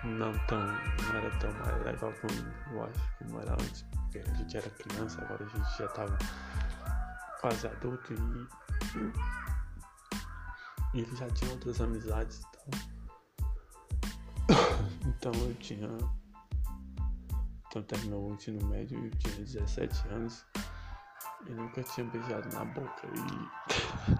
não 0.04 0.32
tão. 0.46 0.58
não 0.58 1.16
era 1.16 1.30
tão 1.38 1.52
mais 1.52 1.84
legal 1.84 2.12
como 2.20 2.32
eu 2.72 2.84
acho 2.84 3.18
como 3.18 3.40
era 3.40 3.52
antes. 3.52 3.84
A 4.14 4.34
gente 4.34 4.56
era 4.56 4.70
criança, 4.70 5.22
agora 5.22 5.44
a 5.44 5.49
gente 5.49 5.78
já 5.78 5.88
tava 5.88 6.18
quase 7.40 7.66
adulto 7.66 8.12
e 8.12 8.49
e 10.92 11.00
ele 11.00 11.16
já 11.16 11.28
tinha 11.30 11.50
outras 11.52 11.80
amizades 11.80 12.40
e 12.40 12.42
tal. 12.42 12.66
Então 15.06 15.32
eu 15.32 15.54
tinha. 15.54 15.88
Então 17.66 17.82
terminou 17.84 18.30
o 18.30 18.34
ensino 18.34 18.66
médio 18.66 18.99
e 18.99 19.06
eu 19.06 19.10
tinha 19.12 19.37
17 19.37 20.08
anos. 20.08 20.44
E 21.46 21.52
nunca 21.52 21.82
tinha 21.82 22.06
beijado 22.06 22.49
na 22.54 22.64
boca 22.64 23.06
e. 23.06 24.19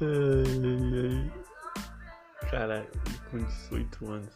ai, 0.00 1.32
ai. 2.44 2.50
Cara, 2.50 2.86
com 3.30 3.38
18 3.38 4.10
anos, 4.10 4.30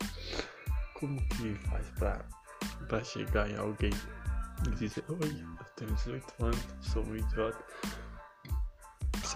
como 0.95 1.21
que 1.29 1.55
faz 1.69 1.89
pra, 1.99 2.25
pra 2.89 3.03
chegar 3.03 3.49
em 3.49 3.57
alguém 3.57 3.93
e 4.67 4.71
dizer, 4.71 5.05
oi, 5.09 5.47
eu 5.61 5.65
tenho 5.77 5.95
18 5.95 6.45
anos, 6.45 6.67
sou 6.81 7.05
um 7.05 7.17
idiota 7.17 7.65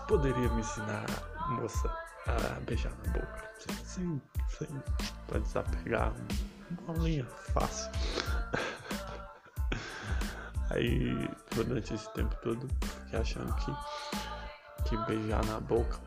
poderia 0.07 0.49
me 0.51 0.61
ensinar, 0.61 1.07
moça, 1.49 1.89
a 2.27 2.61
beijar 2.61 2.93
na 3.05 3.13
boca? 3.13 3.51
Sim, 3.85 4.21
sim, 4.49 4.83
pra 5.27 5.39
desapegar 5.41 6.13
uma 6.87 6.97
linha 6.99 7.27
fácil. 7.27 7.91
Aí, 10.71 11.29
durante 11.55 11.95
esse 11.95 12.13
tempo 12.13 12.35
todo, 12.43 12.69
fiquei 13.05 13.19
achando 13.19 13.55
que, 13.57 13.73
que 14.89 14.97
beijar 15.07 15.45
na 15.47 15.61
boca 15.61 15.99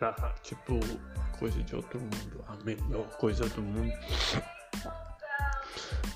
era 0.00 0.34
tipo 0.42 0.80
coisa 1.38 1.62
de 1.62 1.76
outro 1.76 2.00
mundo, 2.00 2.44
a 2.48 2.56
melhor 2.64 3.06
coisa 3.16 3.48
do 3.48 3.62
mundo. 3.62 3.92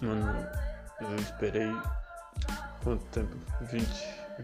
Mano, 0.00 0.48
eu 1.00 1.16
esperei 1.16 1.72
quanto 2.82 3.04
tempo? 3.06 3.36
20, 3.62 3.88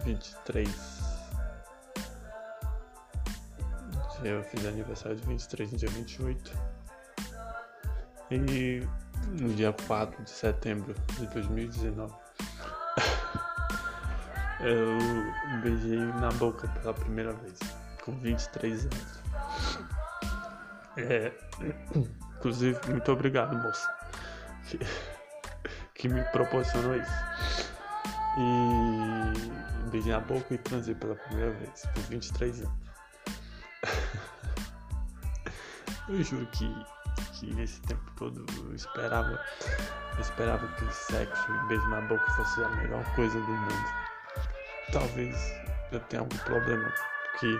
23 0.05 1.15
Eu 4.25 4.43
fiz 4.45 4.65
aniversário 4.65 5.17
de 5.17 5.27
23 5.27 5.73
no 5.73 5.79
dia 5.79 5.91
28. 5.91 6.53
E 8.31 8.83
no 9.39 9.53
dia 9.55 9.75
4 9.87 10.25
de 10.25 10.31
setembro 10.31 10.95
de 11.19 11.27
2019. 11.27 12.15
Eu 14.61 14.99
beijei 15.63 15.99
na 15.99 16.31
boca 16.33 16.67
pela 16.69 16.95
primeira 16.95 17.35
vez, 17.35 17.59
com 18.03 18.13
23 18.13 18.87
anos. 18.87 19.24
É, 20.97 21.33
inclusive, 22.37 22.79
muito 22.89 23.11
obrigado, 23.11 23.57
moça, 23.57 23.89
que, 24.69 24.79
que 25.95 26.09
me 26.09 26.23
proporcionou 26.25 26.97
isso. 26.97 27.13
E 28.39 29.91
beijei 29.91 30.13
na 30.13 30.21
boca 30.21 30.55
e 30.55 30.59
transei 30.59 30.95
pela 30.95 31.15
primeira 31.15 31.53
vez, 31.53 31.83
com 31.95 32.01
23 32.03 32.63
anos. 32.63 32.75
Eu 36.09 36.23
juro 36.23 36.47
que, 36.49 36.87
que 37.33 37.55
nesse 37.55 37.81
tempo 37.83 38.03
todo 38.17 38.45
eu 38.63 38.75
esperava, 38.75 39.43
eu 40.17 40.21
esperava 40.21 40.69
que 40.75 40.93
sexo 40.93 41.51
e 41.51 41.69
beijo 41.69 41.89
na 41.89 42.03
boca 42.03 42.31
fosse 42.33 42.63
a 42.63 42.69
melhor 42.69 43.03
coisa 43.15 43.41
do 43.41 43.47
mundo. 43.47 43.95
Talvez 44.93 45.35
eu 45.93 46.01
tenha 46.01 46.21
algum 46.21 46.37
problema, 46.37 46.93
porque 47.33 47.59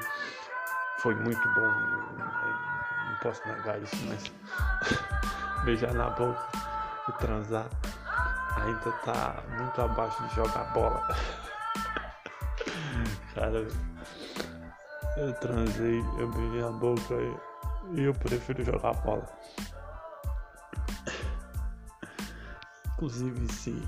foi 0.99 1.15
muito 1.15 1.49
bom, 1.55 1.63
não 1.63 2.84
posso 3.25 3.45
negar 3.49 3.83
isso, 3.83 3.97
mas 4.07 4.31
beijar 5.65 5.93
na 5.95 6.11
boca 6.11 6.47
e 7.09 7.13
transar 7.13 7.67
ainda 8.57 8.93
tá 9.05 9.43
muito 9.59 9.81
abaixo 9.81 10.23
de 10.29 10.35
jogar 10.35 10.65
bola. 10.75 11.09
Cara, 13.35 13.67
eu 15.17 15.33
transei, 15.41 16.01
eu 16.19 16.31
beijei 16.31 16.61
na 16.61 16.71
boca 16.71 17.15
e 17.95 18.05
eu 18.05 18.13
prefiro 18.13 18.63
jogar 18.63 18.93
bola. 18.93 19.27
Inclusive 22.93 23.51
se 23.53 23.83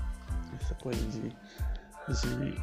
essa 0.59 0.73
coisa 0.75 1.05
de, 1.09 1.29
de 1.29 2.61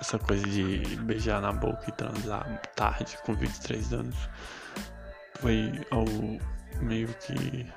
essa 0.00 0.18
coisa 0.18 0.46
de 0.46 0.96
beijar 0.96 1.40
na 1.40 1.52
boca 1.52 1.88
e 1.88 1.92
transar 1.92 2.60
tarde 2.74 3.16
com 3.24 3.34
23 3.34 3.92
anos 3.92 4.16
foi 5.40 5.86
algo 5.90 6.40
meio 6.80 7.08
que 7.14 7.72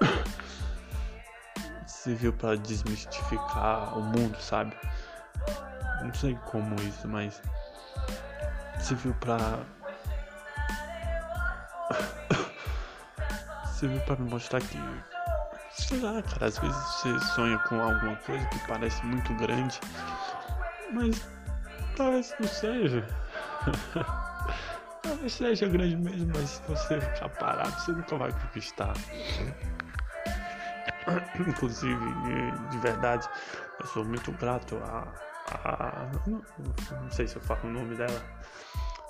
serviu 1.86 2.32
para 2.32 2.56
desmistificar 2.56 3.98
o 3.98 4.02
mundo, 4.02 4.36
sabe? 4.40 4.76
Não 6.02 6.14
sei 6.14 6.34
como 6.46 6.74
isso, 6.82 7.06
mas 7.08 7.42
serviu 8.80 9.14
para 9.14 9.58
serviu 13.78 14.00
para 14.02 14.16
me 14.16 14.30
mostrar 14.30 14.60
que 14.60 14.78
sei 15.70 16.00
lá, 16.00 16.22
cara, 16.22 16.46
às 16.46 16.58
vezes 16.58 16.76
você 16.76 17.18
sonha 17.34 17.58
com 17.60 17.80
alguma 17.80 18.16
coisa 18.16 18.46
que 18.46 18.66
parece 18.66 19.04
muito 19.04 19.34
grande, 19.34 19.78
mas 20.92 21.26
talvez 21.96 22.34
não 22.40 22.48
seja. 22.48 23.06
talvez 25.16 25.32
seja 25.32 25.66
grande 25.66 25.96
mesmo, 25.96 26.30
mas 26.34 26.50
se 26.50 26.62
você 26.68 27.00
ficar 27.00 27.28
parado, 27.30 27.72
você 27.72 27.92
nunca 27.92 28.16
vai 28.16 28.30
conquistar. 28.32 28.92
Inclusive, 31.48 32.14
de 32.70 32.78
verdade, 32.78 33.28
eu 33.80 33.86
sou 33.86 34.04
muito 34.04 34.30
grato 34.32 34.76
a. 34.76 35.08
a 35.64 36.10
não, 36.26 36.42
não, 37.02 37.10
sei 37.10 37.26
se 37.26 37.36
eu 37.36 37.42
falo 37.42 37.60
o 37.64 37.72
nome 37.72 37.94
dela, 37.96 38.22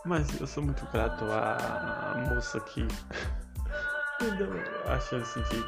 mas 0.05 0.41
eu 0.41 0.47
sou 0.47 0.63
muito 0.63 0.87
grato 0.93 1.25
à, 1.25 2.15
moça 2.29 2.61
que 2.61 2.83
me 4.23 4.31
deu 4.37 4.53
a 4.87 5.01
chance 5.01 5.41
de. 5.41 5.65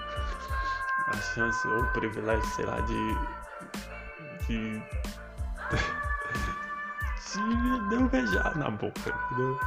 a 1.08 1.16
chance 1.34 1.66
ou 1.66 1.82
o 1.82 1.92
privilégio, 1.92 2.46
sei 2.54 2.64
lá, 2.64 2.80
de. 2.80 3.14
de. 4.46 4.82
de 7.32 7.40
me 7.42 7.88
deu 7.88 8.08
beijar 8.08 8.56
na 8.56 8.70
boca, 8.70 9.10
entendeu? 9.26 9.58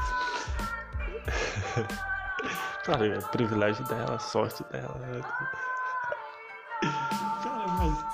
Claro, 2.83 3.05
é 3.05 3.21
privilégio 3.21 3.85
dela, 3.85 4.17
sorte 4.17 4.63
dela. 4.71 4.95
Né? 4.95 5.21
Cara, 7.43 7.67
mas 7.67 8.05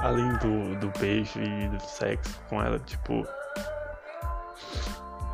além 0.00 0.36
do, 0.36 0.76
do 0.78 0.98
beijo 0.98 1.40
e 1.40 1.68
do 1.68 1.80
sexo 1.80 2.38
com 2.48 2.62
ela, 2.62 2.78
tipo. 2.80 3.26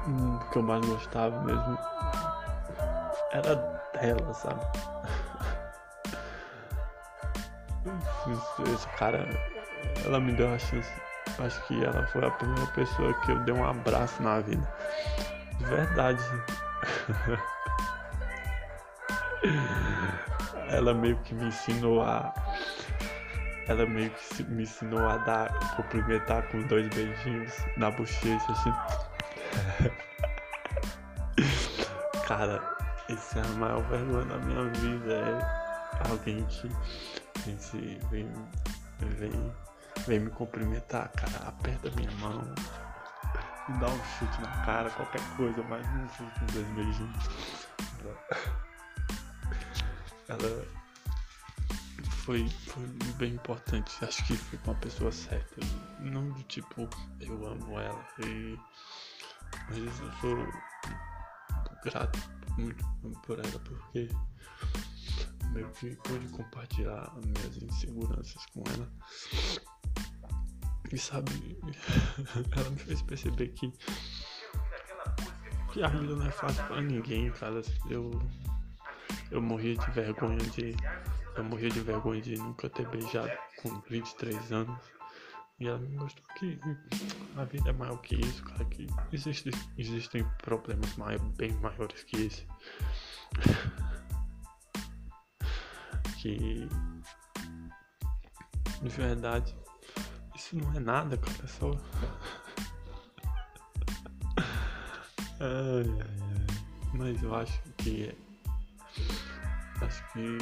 Hum, 0.07 0.37
o 0.37 0.51
que 0.51 0.59
eu 0.59 0.63
mais 0.63 0.87
gostava 0.87 1.41
mesmo 1.43 1.79
era 3.33 3.57
dela, 4.01 4.35
sabe? 4.35 4.61
Esse 8.73 8.87
cara, 8.97 9.27
ela 10.05 10.21
me 10.21 10.33
deu 10.33 10.55
a 10.55 10.59
chance. 10.59 10.91
Acho 11.39 11.67
que 11.67 11.85
ela 11.85 12.07
foi 12.09 12.27
a 12.27 12.31
primeira 12.31 12.67
pessoa 12.73 13.15
que 13.21 13.33
eu 13.33 13.39
dei 13.41 13.55
um 13.55 13.65
abraço 13.65 14.23
na 14.23 14.41
vida. 14.41 14.67
De 15.59 15.65
verdade. 15.65 16.23
ela 20.71 20.95
meio 20.95 21.17
que 21.19 21.35
me 21.35 21.45
ensinou 21.47 22.01
a. 22.03 22.33
Ela 23.69 23.85
meio 23.87 24.11
que 24.11 24.43
me 24.45 24.63
ensinou 24.65 25.09
a 25.09 25.17
dar, 25.19 25.53
cumprimentar 25.77 26.43
com 26.49 26.63
dois 26.63 26.89
beijinhos 26.89 27.53
na 27.77 27.91
bochecha, 27.91 28.51
assim. 28.51 28.73
Cara, 32.27 32.61
essa 33.09 33.41
é 33.41 33.43
a 33.43 33.49
maior 33.51 33.83
vergonha 33.83 34.25
da 34.25 34.39
minha 34.39 34.65
vida. 34.71 35.39
É 36.05 36.11
alguém 36.11 36.43
que 36.47 36.69
vem, 37.47 37.99
vem, 38.11 38.33
vem, 39.01 39.55
vem 40.07 40.21
me 40.21 40.31
cumprimentar, 40.31 41.11
cara. 41.13 41.49
Aperta 41.49 41.91
minha 41.97 42.11
mão, 42.13 42.41
me 43.71 43.79
dá 43.79 43.87
um 43.87 44.05
chute 44.05 44.41
na 44.41 44.65
cara, 44.65 44.91
qualquer 44.91 45.21
coisa, 45.37 45.63
mas 45.65 45.87
não 45.95 46.09
fica 46.09 46.31
com 46.31 46.47
dois 46.47 46.67
beijinhos. 46.69 47.25
Ela 50.29 50.67
foi, 52.25 52.49
foi 52.49 52.87
bem 53.17 53.35
importante. 53.35 54.05
Acho 54.05 54.25
que 54.27 54.37
foi 54.37 54.59
com 54.61 54.73
a 54.73 54.75
pessoa 54.75 55.13
certa. 55.13 55.61
Não 56.01 56.31
do 56.31 56.43
tipo, 56.45 56.89
eu 57.21 57.47
amo 57.47 57.79
ela. 57.79 58.07
E, 58.25 58.59
mas 59.69 59.79
eu 59.79 60.13
sou 60.21 60.37
grato 61.85 62.19
muito 62.57 62.85
por 63.23 63.39
ela 63.39 63.59
porque 63.61 64.09
meio 65.53 65.69
que 65.71 65.97
pude 65.97 66.29
compartilhar 66.29 67.13
minhas 67.25 67.57
inseguranças 67.63 68.47
com 68.47 68.63
ela. 68.75 68.89
E 70.93 70.99
sabe, 70.99 71.31
ela 72.57 72.71
me 72.71 72.79
fez 72.79 73.01
perceber 73.03 73.49
que, 73.49 73.73
que 75.73 75.83
a 75.85 75.89
vida 75.89 76.17
não 76.17 76.27
é 76.27 76.31
fácil 76.33 76.65
pra 76.65 76.81
ninguém, 76.81 77.31
cara. 77.31 77.63
Eu, 77.89 78.11
eu 79.31 79.41
morria 79.41 79.77
de 79.77 79.91
vergonha 79.93 80.39
de. 80.39 80.75
Eu 81.37 81.45
morria 81.45 81.71
de 81.71 81.81
vergonha 81.81 82.21
de 82.21 82.35
nunca 82.37 82.69
ter 82.69 82.89
beijado 82.89 83.31
com 83.63 83.81
23 83.89 84.53
anos. 84.53 84.81
E 85.61 85.69
ela 85.69 85.79
me 85.79 85.97
mostrou 85.97 86.27
que 86.37 86.59
a 87.37 87.45
vida 87.45 87.71
é 87.71 87.73
maior 87.73 87.99
que 87.99 88.17
isso, 88.17 88.43
cara, 88.43 88.65
que 88.65 88.87
existe, 89.13 89.51
existem 89.79 90.27
problemas 90.43 90.91
bem 91.37 91.53
maiores 91.61 92.03
que 92.03 92.17
esse. 92.17 92.47
que 96.21 96.69
de 98.83 98.89
verdade 98.89 99.55
isso 100.41 100.57
não 100.57 100.75
é 100.75 100.81
nada, 100.81 101.19
cara, 101.19 101.45
é 101.45 101.47
só. 101.47 101.71
ai, 105.39 105.85
ai, 105.87 106.01
ai. 106.01 106.47
Mas 106.95 107.23
eu 107.23 107.35
acho 107.35 107.61
que. 107.79 108.17
Acho 109.83 110.13
que 110.13 110.39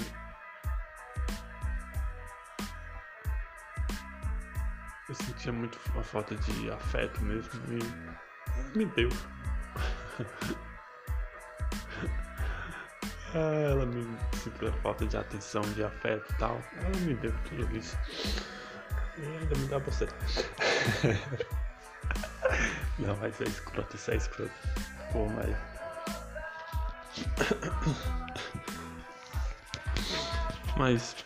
Eu 5.09 5.15
sentia 5.15 5.53
muito 5.53 5.79
a 5.99 6.03
falta 6.03 6.37
de 6.37 6.71
afeto 6.71 7.23
mesmo 7.23 7.51
e 7.73 7.79
me 8.77 8.85
deu. 8.85 9.09
ela 13.33 13.87
me 13.87 14.05
sentiu 14.37 14.69
a 14.69 14.73
falta 14.83 15.07
de 15.07 15.17
atenção, 15.17 15.63
de 15.73 15.83
afeto 15.83 16.31
e 16.31 16.37
tal. 16.37 16.61
Ela 16.77 16.97
me 17.01 17.15
deu 17.15 17.33
tudo 17.49 17.75
isso. 17.75 17.97
Ainda 19.21 19.57
me 19.57 19.67
dá 19.67 19.79
você. 19.79 20.07
Não, 22.99 23.17
mas 23.17 23.41
é 23.41 23.45
escroto, 23.45 23.97
isso 23.97 24.11
é 24.11 24.17
escroto. 24.17 24.51
Pô, 25.13 25.27
mas. 25.29 25.57
Mas, 30.77 31.17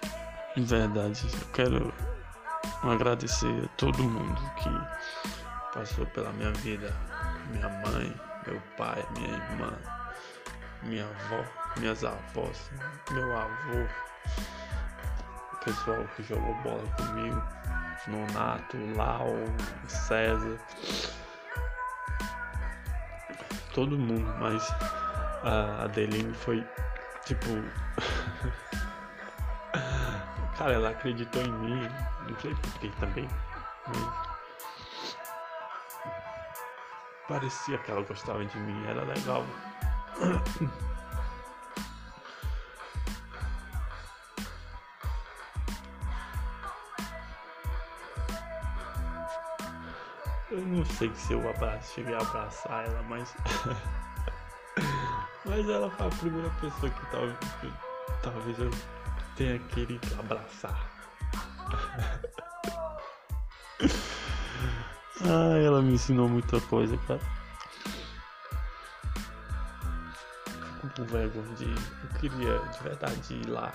em 0.56 0.64
verdade, 0.64 1.26
eu 1.32 1.48
quero 1.52 1.92
agradecer 2.82 3.64
a 3.64 3.68
todo 3.76 4.02
mundo 4.02 4.40
que 4.56 4.70
passou 5.78 6.06
pela 6.06 6.32
minha 6.32 6.52
vida. 6.52 6.94
Minha 7.50 7.68
mãe, 7.68 8.14
meu 8.46 8.60
pai, 8.76 9.06
minha 9.16 9.34
irmã, 9.34 9.78
minha 10.82 11.04
avó, 11.04 11.44
minhas 11.78 12.02
avós, 12.04 12.70
meu 13.10 13.36
avô, 13.36 13.86
pessoal 15.64 16.04
que 16.16 16.22
jogou 16.22 16.54
bola 16.62 16.84
comigo, 16.96 17.42
Nonato, 18.06 18.78
Lau, 18.96 19.34
César, 19.86 20.58
todo 23.74 23.98
mundo, 23.98 24.32
mas 24.38 24.66
a 25.44 25.84
Adeline 25.84 26.32
foi 26.34 26.66
tipo. 27.24 27.46
Cara, 30.56 30.72
ela 30.74 30.90
acreditou 30.90 31.42
em 31.42 31.52
mim, 31.52 31.88
não 32.28 32.38
sei 32.40 32.54
porquê 32.54 32.90
também, 33.00 33.26
mas. 33.86 34.32
Parecia 37.28 37.78
que 37.78 37.90
ela 37.90 38.02
gostava 38.02 38.44
de 38.44 38.58
mim, 38.58 38.86
era 38.86 39.04
legal. 39.04 39.46
sei 50.92 51.12
se 51.14 51.32
eu 51.32 51.48
abraço, 51.48 51.94
cheguei 51.94 52.14
a 52.14 52.20
abraçar 52.20 52.86
ela, 52.86 53.02
mas. 53.08 53.34
mas 55.44 55.68
ela 55.68 55.90
foi 55.90 56.06
a 56.06 56.10
primeira 56.10 56.50
pessoa 56.60 56.90
que 56.90 57.10
talvez, 57.10 57.38
que, 57.60 57.72
talvez 58.22 58.58
eu 58.58 58.70
tenha 59.36 59.58
querido 59.58 60.08
abraçar. 60.20 60.90
ah, 65.24 65.58
ela 65.64 65.82
me 65.82 65.94
ensinou 65.94 66.28
muita 66.28 66.60
coisa, 66.62 66.96
cara. 67.08 67.20
Com 70.96 71.04
vergonha 71.04 71.54
de. 71.56 71.64
Eu 71.64 72.08
queria 72.20 72.58
de 72.58 72.82
verdade 72.82 73.34
ir 73.34 73.48
lá. 73.48 73.72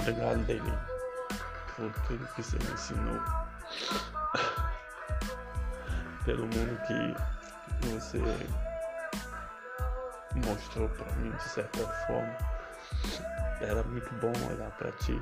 Obrigado 0.00 0.38
dele 0.46 0.72
por 1.76 1.92
tudo 2.06 2.26
que 2.34 2.42
você 2.42 2.56
me 2.58 2.72
ensinou 2.72 3.20
pelo 6.24 6.46
mundo 6.46 6.80
que 6.86 7.14
você 7.88 8.18
mostrou 10.46 10.88
para 10.88 11.12
mim 11.16 11.30
de 11.30 11.42
certa 11.42 11.86
forma. 12.06 12.36
Era 13.60 13.82
muito 13.84 14.12
bom 14.14 14.32
olhar 14.50 14.70
para 14.72 14.90
ti. 14.92 15.20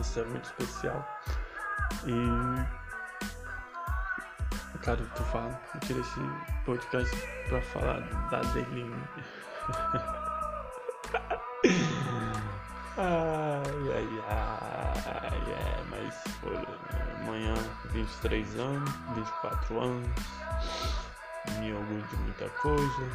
Isso 0.00 0.20
é 0.20 0.24
muito 0.24 0.44
especial. 0.44 1.06
E 2.06 2.78
cara, 4.88 5.04
tu 5.14 5.22
fala, 5.24 5.60
eu 5.74 5.80
queria 5.80 6.00
esse 6.00 6.20
podcast 6.64 7.14
pra 7.48 7.60
falar 7.60 8.00
da 8.30 8.40
Delin. 8.52 8.94
ai, 12.98 13.62
ai, 13.94 14.08
ai, 14.28 15.52
é, 15.52 15.84
mas 15.88 16.12
foi 16.40 16.56
amanhã 17.22 17.54
23 17.92 18.58
anos, 18.58 18.90
24 19.14 19.80
anos, 19.80 20.10
me 21.60 21.72
orgulho 21.72 22.02
de 22.08 22.16
muita 22.16 22.50
coisa. 22.50 23.08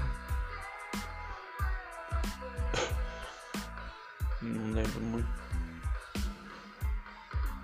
Não 4.42 4.72
lembro 4.74 5.02
muito. 5.02 5.44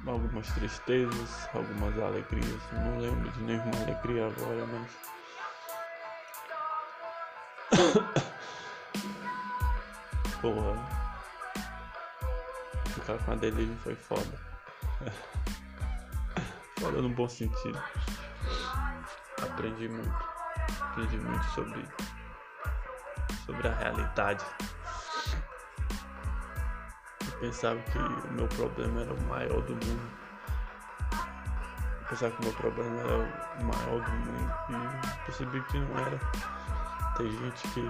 Algumas 0.07 0.47
tristezas, 0.53 1.49
algumas 1.53 1.99
alegrias. 1.99 2.61
Não 2.71 2.99
lembro 2.99 3.29
de 3.31 3.41
nenhuma 3.43 3.75
alegria 3.83 4.27
agora, 4.27 4.65
mas. 4.65 4.89
Porra. 10.41 10.98
Ficar 13.09 13.25
com 13.25 13.31
a 13.31 13.35
dele 13.35 13.75
foi 13.83 13.95
foda. 13.95 14.39
Foda 16.79 17.01
no 17.01 17.09
bom 17.09 17.27
sentido. 17.27 17.81
Aprendi 19.41 19.89
muito. 19.89 20.29
Aprendi 20.79 21.17
muito 21.17 21.43
sobre, 21.45 21.83
sobre 23.47 23.67
a 23.67 23.73
realidade. 23.73 24.45
Eu 27.25 27.39
pensava 27.39 27.79
que 27.79 27.97
o 27.97 28.33
meu 28.33 28.47
problema 28.49 29.01
era 29.01 29.11
o 29.11 29.21
maior 29.23 29.59
do 29.63 29.73
mundo. 29.73 30.11
Eu 32.01 32.07
pensava 32.09 32.31
que 32.35 32.41
o 32.41 32.45
meu 32.45 32.53
problema 32.53 32.99
era 32.99 33.17
o 33.59 33.63
maior 33.63 34.05
do 34.05 34.11
mundo. 34.11 34.53
E 34.69 35.25
percebi 35.25 35.59
que 35.63 35.79
não 35.79 35.97
era. 35.97 36.19
Tem 37.17 37.31
gente 37.31 37.67
que. 37.69 37.89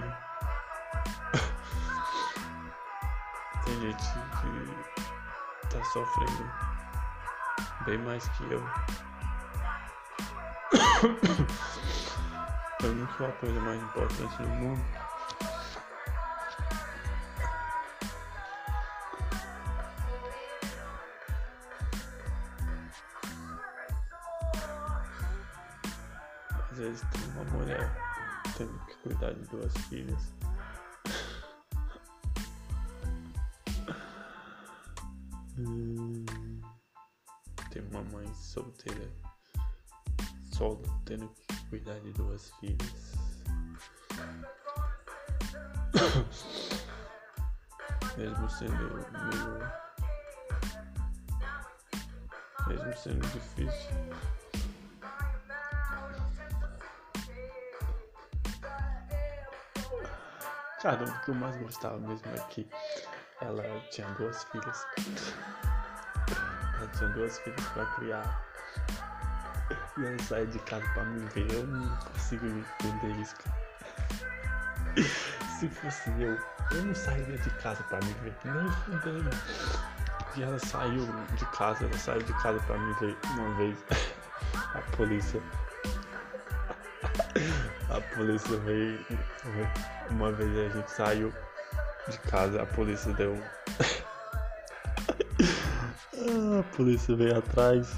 Tem 3.66 3.80
gente 3.80 4.02
que 4.02 4.99
tá 5.70 5.84
sofrendo 5.84 6.50
bem 7.84 7.98
mais 7.98 8.28
que 8.28 8.44
eu. 8.52 8.62
a 13.26 13.32
coisa 13.32 13.60
mais 13.60 13.82
importante 13.82 14.42
no 14.42 14.48
mundo. 14.48 15.09
Mesmo 48.16 48.50
sendo 48.50 48.74
meio. 48.74 49.70
Mesmo 52.66 52.96
sendo 52.96 53.26
difícil. 53.28 53.90
Cara, 60.82 61.04
o 61.04 61.20
que 61.20 61.30
eu 61.30 61.34
mais 61.34 61.56
gostava 61.58 61.98
mesmo 61.98 62.32
é 62.34 62.38
que 62.48 62.66
ela 63.42 63.62
tinha 63.90 64.08
duas 64.12 64.44
filhas. 64.44 64.86
Ela 66.78 66.88
tinha 66.96 67.10
duas 67.10 67.38
filhas 67.38 67.68
pra 67.68 67.84
criar. 67.96 68.44
E 69.98 70.06
ela 70.06 70.18
sai 70.20 70.46
de 70.46 70.58
casa 70.60 70.88
pra 70.94 71.04
me 71.04 71.26
ver. 71.28 71.52
Eu 71.52 71.66
não 71.66 71.96
consigo 71.96 72.46
entender 72.46 73.20
isso, 73.20 73.36
cara. 73.36 73.60
Se 75.60 75.68
fosse 75.68 76.10
eu, 76.18 76.36
eu 76.70 76.84
não 76.86 76.94
sairia 76.94 77.36
de 77.36 77.50
casa 77.62 77.82
pra 77.82 77.98
me 77.98 78.14
ver. 78.14 78.34
Nem 78.46 78.70
fudendo. 78.70 79.28
E 80.34 80.42
ela 80.42 80.58
saiu 80.58 81.06
de 81.36 81.44
casa, 81.54 81.84
ela 81.84 81.98
saiu 81.98 82.22
de 82.22 82.32
casa 82.40 82.58
pra 82.60 82.78
me 82.78 82.94
ver 82.94 83.14
uma 83.34 83.54
vez. 83.56 83.76
A 84.72 84.80
polícia. 84.96 85.42
A 87.90 88.00
polícia 88.16 88.56
veio. 88.60 89.04
Uma 90.08 90.32
vez 90.32 90.50
a 90.56 90.70
gente 90.74 90.90
saiu 90.90 91.30
de 92.08 92.18
casa, 92.20 92.62
a 92.62 92.66
polícia 92.66 93.12
deu 93.12 93.34
a 96.58 96.62
polícia 96.74 97.14
veio 97.14 97.36
atrás 97.36 97.92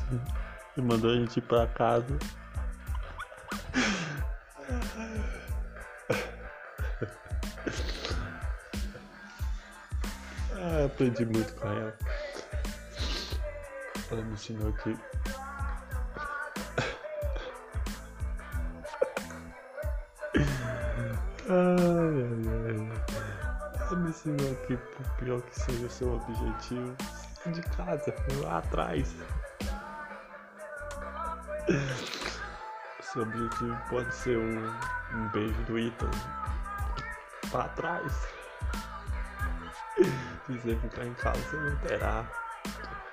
e 0.77 0.83
mandou 0.83 1.13
a 1.13 1.15
gente 1.15 1.37
ir 1.37 1.43
pra 1.43 1.69
casa. 1.69 2.19
Aprendi 10.93 11.25
muito 11.25 11.55
com 11.55 11.69
ela. 11.69 11.97
Ela 14.11 14.23
me 14.23 14.33
ensinou 14.35 14.73
que 14.75 14.97
Ai, 21.49 21.67
ai, 22.19 22.43
ai. 22.69 22.93
Ela 23.81 23.97
me 23.97 24.11
ensinou 24.11 24.55
que 24.67 24.77
por 24.77 25.11
pior 25.17 25.41
que 25.43 25.61
seja 25.61 25.87
o 25.87 25.91
seu 25.91 26.15
objetivo, 26.15 26.97
de 27.47 27.63
casa, 27.77 28.15
lá 28.43 28.59
atrás. 28.59 29.15
Seu 33.01 33.23
objetivo 33.23 33.77
pode 33.89 34.15
ser 34.15 34.39
um, 34.39 34.69
um 35.15 35.29
beijo 35.31 35.63
do 35.65 35.79
Ethan 35.79 36.11
pra 37.51 37.69
trás. 37.71 38.42
Se 40.47 40.59
você 40.59 40.77
ficar 40.77 41.07
em 41.07 41.15
casa, 41.15 41.57
não 41.57 41.77
terá. 41.79 42.27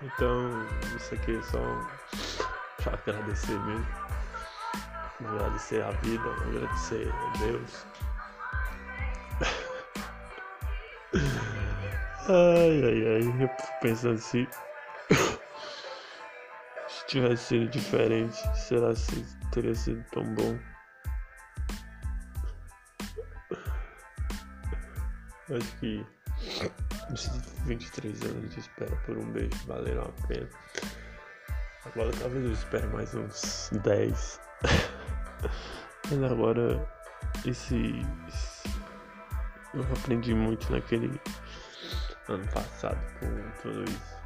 Então, 0.01 0.65
isso 0.95 1.13
aqui 1.13 1.37
é 1.37 1.41
só 1.43 1.59
pra 2.81 2.93
agradecer 2.93 3.59
mesmo. 3.59 3.87
Agradecer 5.25 5.83
a 5.83 5.91
vida, 5.91 6.29
agradecer 6.29 7.11
a 7.13 7.37
Deus. 7.37 7.85
Ai, 12.31 12.83
ai, 12.83 13.07
ai, 13.07 13.43
eu 13.43 13.49
pensando 13.81 14.15
assim. 14.15 14.47
Se 16.87 17.05
tivesse 17.07 17.43
sido 17.43 17.69
diferente, 17.69 18.37
será 18.57 18.93
que 18.93 19.25
teria 19.51 19.75
sido 19.75 20.03
tão 20.11 20.23
bom? 20.35 20.57
Acho 25.51 25.75
que 25.77 26.05
23 27.65 28.21
anos 28.23 28.53
de 28.53 28.59
espera 28.59 28.95
por 29.05 29.17
um 29.17 29.31
beijo 29.31 29.55
valeram 29.65 30.03
a 30.03 30.27
pena. 30.27 30.49
Agora 31.85 32.11
talvez 32.19 32.45
eu 32.45 32.51
espere 32.51 32.87
mais 32.87 33.13
uns 33.15 33.69
10. 33.83 34.41
Mas 36.11 36.23
agora 36.31 36.87
esse, 37.45 38.05
esse, 38.27 38.69
eu 39.73 39.83
aprendi 39.97 40.33
muito 40.33 40.71
naquele 40.71 41.19
ano 42.27 42.47
passado 42.49 42.99
com 43.19 43.61
tudo 43.61 43.83
isso. 43.85 44.19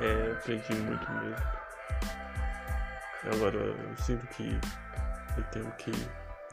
É, 0.00 0.32
aprendi 0.32 0.74
muito 0.74 1.12
mesmo. 1.12 1.62
Agora 3.34 3.56
eu 3.56 3.96
sinto 3.96 4.26
que 4.28 4.58
eu 5.36 5.44
tenho 5.44 5.70
que 5.72 5.92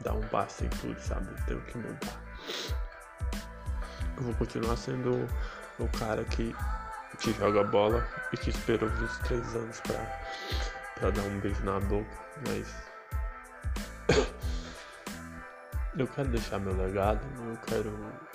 dar 0.02 0.14
um 0.14 0.26
passo 0.28 0.64
em 0.64 0.68
tudo, 0.68 0.98
sabe? 1.00 1.28
Tenho 1.46 1.60
que 1.62 1.78
mudar. 1.78 2.20
Eu 4.16 4.22
vou 4.22 4.34
continuar 4.34 4.76
sendo 4.76 5.26
o 5.78 5.88
cara 5.98 6.24
que, 6.24 6.54
que 7.18 7.32
joga 7.32 7.64
bola 7.64 8.06
e 8.32 8.36
que 8.36 8.50
esperou 8.50 8.88
23 8.88 9.56
anos 9.56 9.80
pra, 9.80 9.98
pra 10.96 11.10
dar 11.10 11.22
um 11.22 11.40
beijo 11.40 11.64
na 11.64 11.80
boca, 11.80 12.10
mas. 12.46 12.74
eu 15.96 16.06
quero 16.06 16.28
deixar 16.28 16.58
meu 16.58 16.76
legado, 16.76 17.20
eu 17.46 17.56
quero. 17.66 18.30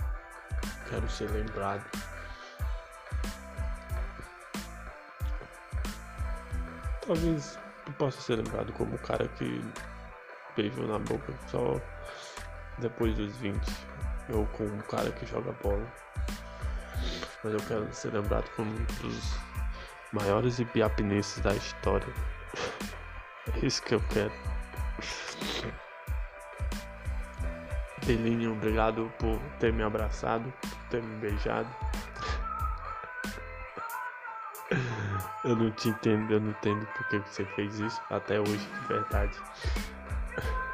Quero 0.89 1.10
ser 1.10 1.30
lembrado. 1.32 1.84
Talvez 7.06 7.58
eu 7.88 7.93
possa 7.93 8.21
ser 8.21 8.36
lembrado 8.36 8.71
como 8.73 8.95
o 8.95 8.99
cara 8.99 9.28
que 9.30 9.63
beijou 10.55 10.87
na 10.87 10.99
boca 10.99 11.33
só 11.47 11.79
depois 12.79 13.15
dos 13.15 13.35
20. 13.37 13.59
Eu 14.29 14.45
com 14.53 14.63
um 14.63 14.79
cara 14.79 15.11
que 15.11 15.25
joga 15.25 15.51
bola. 15.63 15.85
Mas 17.43 17.53
eu 17.53 17.59
quero 17.67 17.93
ser 17.93 18.13
lembrado 18.13 18.49
como 18.55 18.71
um 18.71 18.85
dos 19.01 19.37
maiores 20.11 20.59
ibiapinenses 20.59 21.39
da 21.41 21.53
história. 21.53 22.07
É 23.53 23.65
isso 23.65 23.83
que 23.83 23.95
eu 23.95 24.01
quero. 24.09 24.31
Belinho, 28.05 28.53
obrigado 28.53 29.11
por 29.19 29.39
ter 29.59 29.73
me 29.73 29.83
abraçado, 29.83 30.51
por 30.61 30.89
ter 30.89 31.01
me 31.01 31.15
beijado. 31.17 31.69
Eu 35.43 35.55
não 35.55 35.69
te 35.71 35.89
entendo, 35.89 36.33
eu 36.33 36.39
não 36.39 36.49
entendo 36.49 36.87
porque 36.97 37.19
você 37.19 37.45
fez 37.45 37.79
isso 37.79 38.01
até 38.09 38.39
hoje, 38.39 38.57
de 38.57 38.87
verdade. 38.87 39.37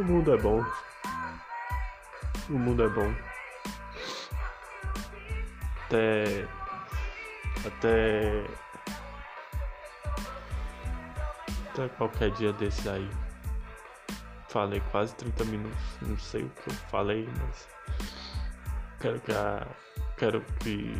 O 0.00 0.02
mundo 0.02 0.32
é 0.32 0.36
bom. 0.38 0.64
O 2.48 2.52
mundo 2.52 2.84
é 2.84 2.88
bom. 2.88 3.14
Até. 5.84 6.48
Até. 7.66 8.44
Até 11.68 11.88
qualquer 11.98 12.30
dia 12.30 12.52
desse 12.54 12.88
aí. 12.88 13.10
Falei 14.48 14.80
quase 14.90 15.14
30 15.16 15.44
minutos. 15.44 15.98
Não 16.00 16.16
sei 16.18 16.44
o 16.44 16.48
que 16.48 16.70
eu 16.70 16.74
falei, 16.90 17.28
mas. 17.38 17.68
Quero 19.00 19.20
que 19.20 19.32
a. 19.32 19.66
Quero 20.16 20.40
que. 20.60 20.94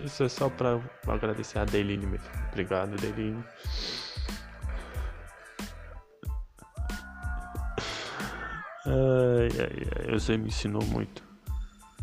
Isso 0.00 0.22
é 0.22 0.28
só 0.28 0.48
pra 0.48 0.80
agradecer 1.08 1.58
a 1.58 1.64
Deline 1.64 2.06
mesmo. 2.06 2.28
Obrigado, 2.48 2.96
Deline. 2.96 3.42
Ai, 8.86 9.48
ai, 9.60 10.08
ai, 10.08 10.12
você 10.12 10.36
me 10.36 10.48
ensinou 10.48 10.84
muito. 10.84 11.22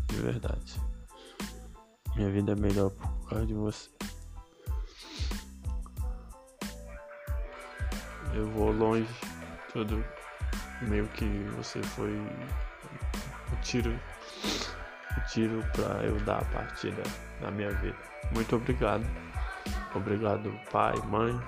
De 0.08 0.16
verdade. 0.16 0.80
Minha 2.14 2.30
vida 2.30 2.52
é 2.52 2.56
melhor 2.56 2.90
por 2.90 3.28
causa 3.28 3.46
de 3.46 3.54
você. 3.54 3.90
Eu 8.34 8.50
vou 8.50 8.72
longe, 8.72 9.08
tudo 9.72 10.04
meio 10.82 11.06
que 11.08 11.24
você 11.56 11.82
foi 11.82 12.10
o 12.12 13.56
tiro, 13.62 13.98
tiro 15.28 15.64
pra 15.72 16.02
eu 16.04 16.18
dar 16.20 16.38
a 16.38 16.44
partida 16.46 17.02
na 17.40 17.50
minha 17.50 17.70
vida. 17.70 17.96
Muito 18.32 18.56
obrigado. 18.56 19.04
Obrigado, 19.94 20.52
pai, 20.72 20.94
mãe, 21.06 21.40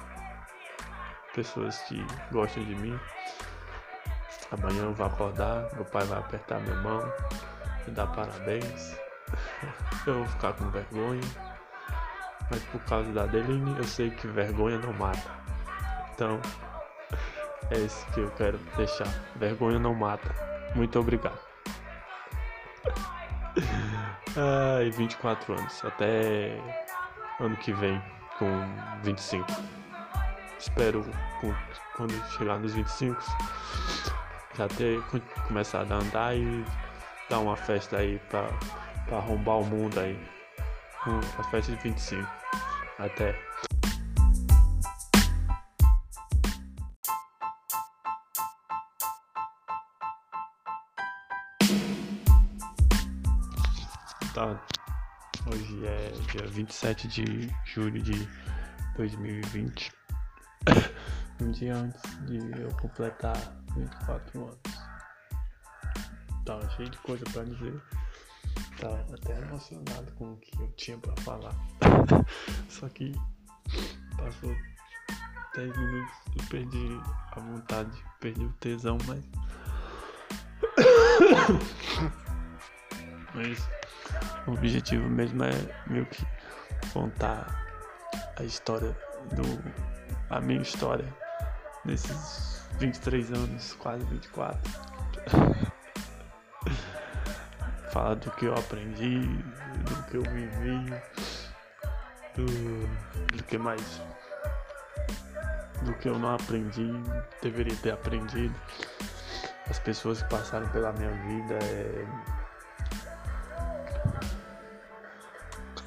pessoas 1.35 1.79
que 1.83 2.05
gostam 2.31 2.65
de 2.65 2.75
mim. 2.77 2.99
Amanhã 4.53 4.85
eu 4.85 4.95
vou 4.95 5.07
acordar, 5.07 5.69
meu 5.75 5.85
pai 5.85 6.05
vai 6.05 6.19
apertar 6.19 6.61
minha 6.61 6.77
mão, 6.77 7.12
me 7.87 7.93
dar 7.93 8.07
parabéns. 8.07 8.97
Eu 10.07 10.15
vou 10.15 10.27
ficar 10.29 10.53
com 10.53 10.71
vergonha. 10.71 11.21
Mas 12.49 12.62
por 12.67 12.81
causa 12.83 13.11
da 13.12 13.25
Adeline, 13.25 13.77
eu 13.77 13.83
sei 13.83 14.09
que 14.11 14.29
vergonha 14.29 14.79
não 14.79 14.93
mata. 14.93 15.31
Então, 16.15 16.41
é 17.73 17.79
isso 17.79 18.07
que 18.12 18.21
eu 18.21 18.31
quero 18.33 18.57
deixar. 18.77 19.09
Vergonha 19.35 19.81
não 19.81 19.93
mata. 19.93 20.33
Muito 20.77 20.97
obrigado. 21.01 21.41
Ai, 24.79 24.90
24 24.90 25.55
anos. 25.55 25.85
Até 25.85 26.61
ano 27.40 27.57
que 27.57 27.73
vem, 27.73 28.03
com 28.38 28.47
25. 29.03 29.47
Espero 30.59 31.05
quando 31.97 32.12
chegar 32.31 32.59
nos 32.59 32.75
25 32.75 33.23
já 34.57 34.69
ter 34.69 35.03
começado 35.47 35.92
a 35.92 35.97
andar 35.97 36.37
e 36.37 36.64
dar 37.29 37.40
uma 37.40 37.57
festa 37.57 37.99
aí 37.99 38.19
pra, 38.31 38.49
pra 39.07 39.19
arrombar 39.19 39.59
o 39.59 39.64
mundo 39.64 40.01
aí. 40.01 40.19
A 41.38 41.42
festa 41.45 41.73
de 41.73 41.83
25. 41.83 42.27
Até. 42.99 43.38
Tá. 54.37 54.61
Hoje 55.51 55.87
é 55.87 56.12
dia 56.31 56.46
27 56.46 57.09
de 57.09 57.51
julho 57.64 58.03
de 58.03 58.29
2020. 58.94 59.90
um 61.40 61.51
dia 61.53 61.75
antes 61.75 62.03
de 62.27 62.37
eu 62.61 62.70
completar 62.72 63.35
24 63.75 64.44
anos. 64.44 64.59
Tava 66.44 66.68
cheio 66.72 66.90
de 66.90 66.99
coisa 66.99 67.25
pra 67.33 67.44
dizer. 67.44 67.81
Tava 68.79 69.14
até 69.14 69.38
emocionado 69.38 70.12
com 70.16 70.35
o 70.35 70.37
que 70.37 70.55
eu 70.61 70.70
tinha 70.72 70.99
pra 70.99 71.16
falar. 71.22 71.55
Só 72.68 72.90
que 72.90 73.14
passou 74.18 74.55
10 75.55 75.75
minutos 75.79 76.14
e 76.38 76.42
perdi 76.51 77.01
a 77.33 77.40
vontade, 77.40 78.05
perdi 78.20 78.44
o 78.44 78.53
tesão, 78.61 78.99
mas. 79.07 79.25
mas 83.35 83.76
o 84.47 84.53
objetivo 84.53 85.09
mesmo 85.09 85.45
é 85.45 85.53
meio 85.87 86.07
que 86.07 86.27
contar 86.92 87.66
a 88.38 88.42
história 88.42 88.97
do. 89.33 89.42
a 90.31 90.40
minha 90.40 90.62
história 90.62 91.07
nesses 91.85 92.62
23 92.79 93.33
anos, 93.33 93.75
quase 93.75 94.05
24. 94.05 94.61
Falar 97.90 98.14
do 98.16 98.31
que 98.33 98.47
eu 98.47 98.55
aprendi, 98.55 99.21
do 99.21 100.03
que 100.05 100.16
eu 100.16 100.23
vivi, 100.23 100.92
do, 102.35 102.47
do 103.37 103.42
que 103.45 103.57
mais. 103.57 104.03
Do 105.83 105.95
que 105.95 106.09
eu 106.09 106.19
não 106.19 106.35
aprendi, 106.35 106.92
deveria 107.40 107.77
ter 107.77 107.92
aprendido. 107.92 108.55
As 109.71 109.79
pessoas 109.79 110.23
que 110.23 110.29
passaram 110.29 110.69
pela 110.69 110.92
minha 110.92 111.11
vida 111.11 111.55
é. 111.55 112.36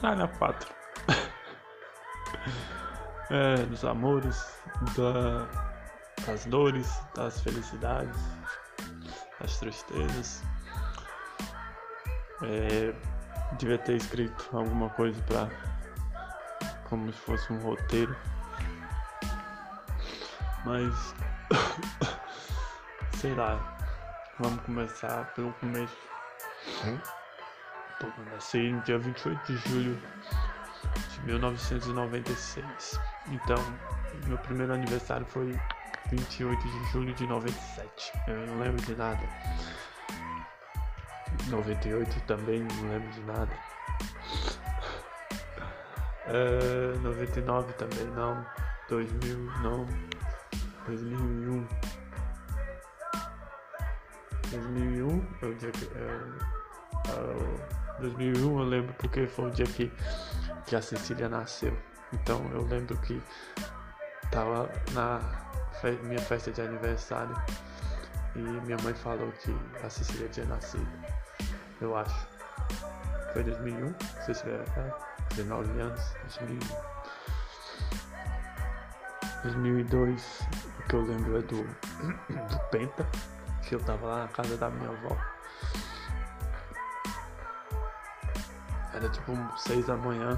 Caralho, 0.01 0.23
a 0.23 0.27
quatro. 0.27 0.73
é, 3.29 3.55
dos 3.65 3.83
amores, 3.83 4.61
da 4.95 5.47
das 6.25 6.45
dores, 6.45 7.01
das 7.15 7.41
felicidades, 7.41 8.19
das 9.39 9.57
tristezas. 9.57 10.43
É, 12.43 12.93
devia 13.57 13.77
ter 13.79 13.95
escrito 13.95 14.49
alguma 14.53 14.89
coisa 14.91 15.21
para 15.23 15.49
como 16.87 17.11
se 17.11 17.19
fosse 17.19 17.53
um 17.53 17.59
roteiro. 17.59 18.15
Mas. 20.65 21.15
sei 23.17 23.33
lá. 23.35 23.77
Vamos 24.39 24.61
começar 24.63 25.33
pelo 25.33 25.51
começo. 25.53 25.97
Hum? 26.85 27.18
Eu 28.01 28.11
nasci 28.31 28.71
no 28.71 28.81
dia 28.81 28.97
28 28.97 29.53
de 29.53 29.69
julho 29.69 30.01
de 31.11 31.21
1996. 31.25 32.99
Então, 33.27 33.57
meu 34.27 34.37
primeiro 34.37 34.73
aniversário 34.73 35.25
foi 35.25 35.59
28 36.09 36.61
de 36.61 36.91
julho 36.91 37.13
de 37.13 37.27
97. 37.27 38.13
Eu 38.27 38.47
não 38.47 38.59
lembro 38.59 38.81
de 38.85 38.95
nada. 38.95 39.19
98 41.47 42.19
também 42.21 42.59
não 42.61 42.89
lembro 42.89 43.09
de 43.11 43.21
nada. 43.21 43.51
É, 46.27 46.97
99 46.99 47.73
também 47.73 48.05
não. 48.15 48.45
2000 48.87 49.37
não. 49.61 49.85
2001. 50.85 51.67
2001 54.51 55.27
é 55.41 55.45
o 55.45 55.55
dia 55.55 55.71
que. 55.71 55.85
É, 55.95 56.59
é, 57.09 57.78
2001 57.99 58.59
eu 58.59 58.65
lembro 58.65 58.93
porque 58.93 59.27
foi 59.27 59.49
o 59.49 59.51
dia 59.51 59.65
que, 59.65 59.91
que 60.65 60.75
a 60.75 60.81
Cecília 60.81 61.29
nasceu. 61.29 61.77
Então 62.13 62.41
eu 62.53 62.65
lembro 62.65 62.97
que 62.97 63.21
tava 64.31 64.69
na 64.93 65.19
fe 65.81 65.91
minha 66.03 66.19
festa 66.19 66.51
de 66.51 66.61
aniversário 66.61 67.35
e 68.35 68.39
minha 68.39 68.77
mãe 68.83 68.93
falou 68.93 69.31
que 69.43 69.55
a 69.83 69.89
Cecília 69.89 70.27
tinha 70.29 70.45
nascido. 70.45 70.87
Eu 71.81 71.95
acho. 71.95 72.27
Foi 73.33 73.43
2001, 73.43 73.93
se 74.25 74.33
tiver 74.33 74.63
é, 74.77 74.93
19 75.35 75.79
anos, 75.79 76.01
2001. 76.39 76.59
2002, 79.43 80.47
o 80.79 80.83
que 80.87 80.95
eu 80.95 81.01
lembro 81.01 81.37
é 81.37 81.41
do, 81.41 81.63
do 82.49 82.59
Penta, 82.71 83.07
que 83.63 83.75
eu 83.75 83.79
tava 83.79 84.07
lá 84.07 84.17
na 84.23 84.27
casa 84.29 84.57
da 84.57 84.69
minha 84.69 84.89
avó. 84.89 85.15
Era 88.99 89.09
tipo 89.09 89.33
6 89.55 89.85
da 89.85 89.95
manhã. 89.95 90.37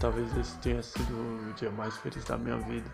Talvez 0.00 0.34
esse 0.38 0.56
tenha 0.58 0.82
sido 0.82 1.12
o 1.12 1.52
dia 1.52 1.70
mais 1.70 1.94
feliz 1.98 2.24
da 2.24 2.38
minha 2.38 2.56
vida. 2.56 2.90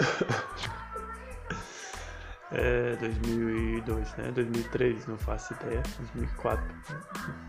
é 2.52 2.96
2002, 2.96 4.16
né? 4.16 4.32
2003, 4.32 5.06
não 5.08 5.18
faço 5.18 5.52
ideia. 5.52 5.82
2004, 6.14 6.64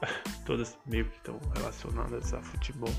Todas 0.46 0.78
meio 0.86 1.06
que 1.06 1.17
estão 1.17 1.39
relacionadas 1.56 2.34
a 2.34 2.41
futebol. 2.41 2.93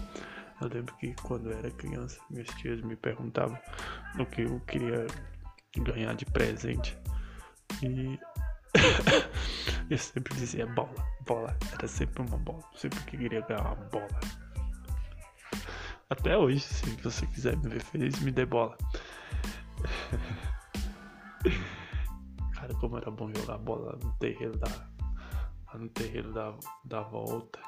Eu 0.61 0.68
lembro 0.68 0.94
que 0.97 1.14
quando 1.23 1.51
eu 1.51 1.59
era 1.59 1.71
criança, 1.71 2.21
meus 2.31 2.49
tios 2.57 2.83
me 2.83 2.97
perguntavam 2.97 3.59
o 4.18 4.27
que 4.27 4.42
eu 4.42 4.61
queria 4.61 5.07
ganhar 5.77 6.14
de 6.14 6.25
presente. 6.25 6.99
E 7.83 8.18
eu 9.90 9.99
sempre 9.99 10.35
dizia 10.35 10.66
bola, 10.66 11.07
bola. 11.27 11.57
Era 11.73 11.87
sempre 11.87 12.23
uma 12.23 12.38
bola. 12.38 12.64
Sempre 12.75 12.99
que 13.01 13.16
queria 13.16 13.40
ganhar 13.42 13.73
uma 13.73 13.85
bola. 13.87 14.21
Até 16.11 16.37
hoje, 16.37 16.61
se 16.61 16.87
você 17.03 17.27
quiser 17.27 17.57
me 17.59 17.68
ver 17.68 17.83
feliz, 17.83 18.18
me 18.21 18.33
dê 18.33 18.47
bola. 18.47 18.77
Como 22.80 22.96
era 22.96 23.10
bom 23.10 23.30
jogar 23.34 23.58
bola 23.58 23.98
no 24.02 24.12
terreiro 24.18 24.56
da. 24.58 24.68
no 25.74 25.88
terreiro 25.88 26.32
da, 26.32 26.54
da 26.84 27.02
volta. 27.02 27.58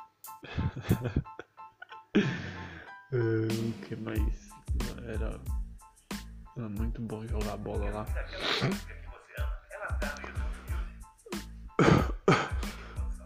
o 3.12 3.72
que 3.86 3.96
mais? 3.96 4.50
Era, 5.04 5.40
era 6.56 6.68
muito 6.68 7.02
bom 7.02 7.26
jogar 7.26 7.56
bola 7.56 7.90
lá. 7.90 8.06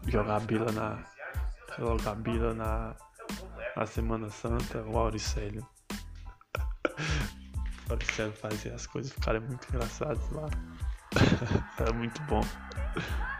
jogar 0.07 0.39
bila 0.41 0.71
na. 0.71 1.03
Jogar 1.77 2.15
bila 2.15 2.53
na. 2.53 2.95
Na 3.75 3.85
Semana 3.85 4.29
Santa, 4.29 4.81
o 4.83 4.97
Auricélio. 4.97 5.67
o 7.89 7.91
Auricélio 7.91 8.31
fazia 8.33 8.73
as 8.73 8.87
coisas 8.87 9.11
ficarem 9.11 9.41
muito 9.41 9.67
engraçadas 9.67 10.29
lá. 10.31 10.49
Era 11.79 11.93
muito 11.93 12.21
bom. 12.23 12.43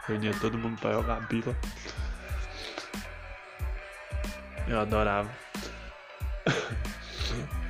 Reunia 0.08 0.34
todo 0.40 0.58
mundo 0.58 0.80
pra 0.80 0.94
jogar 0.94 1.22
bila. 1.28 1.56
Eu 4.68 4.80
adorava. 4.80 5.30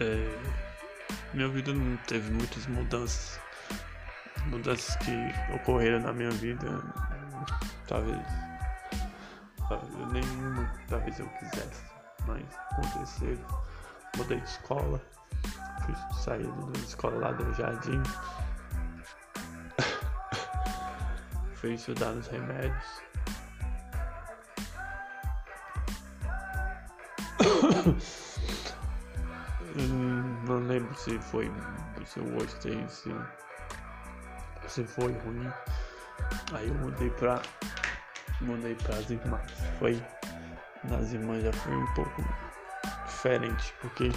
É, 0.00 0.30
minha 1.34 1.48
vida 1.48 1.74
não 1.74 1.96
teve 2.06 2.30
muitas 2.30 2.66
mudanças. 2.68 3.40
Mudanças 4.46 4.94
que 4.96 5.10
ocorreram 5.52 5.98
na 5.98 6.12
minha 6.12 6.30
vida. 6.30 6.66
Talvez. 7.88 8.16
talvez 9.68 10.12
nenhuma, 10.12 10.72
talvez 10.88 11.18
eu 11.18 11.28
quisesse. 11.30 11.82
Mas 12.28 12.44
aconteceram. 12.70 13.44
Mudei 14.16 14.40
de 14.40 14.48
escola. 14.48 15.02
Sair 16.12 16.46
da 16.46 16.78
escola 16.80 17.18
lá 17.18 17.32
do 17.32 17.52
jardim. 17.54 18.02
Fui 21.54 21.74
estudar 21.74 22.12
nos 22.12 22.26
remédios. 22.28 23.02
Não 30.46 30.58
lembro 30.66 30.94
se 30.96 31.18
foi. 31.18 31.50
Se 32.06 32.18
eu 32.20 32.24
gostei, 32.26 32.86
se, 32.88 33.14
se 34.66 34.84
foi 34.84 35.12
ruim. 35.12 35.52
Aí 36.52 36.68
eu 36.68 36.74
mudei 36.74 37.10
pra. 37.10 37.42
Mudei 38.40 38.74
pras 38.76 39.10
irmãs. 39.10 39.50
Foi. 39.78 40.02
Nas 40.84 41.12
irmãs 41.12 41.42
já 41.42 41.52
foi 41.52 41.76
um 41.76 41.94
pouco 41.94 42.24
diferente, 43.06 43.74
porque 43.80 44.10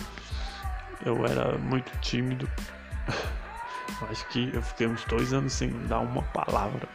eu 1.05 1.25
era 1.25 1.57
muito 1.57 1.91
tímido. 1.99 2.49
Acho 4.09 4.27
que 4.29 4.51
eu 4.53 4.61
fiquei 4.61 4.87
uns 4.87 5.03
dois 5.05 5.33
anos 5.33 5.53
sem 5.53 5.69
dar 5.87 5.99
uma 5.99 6.23
palavra. 6.23 6.87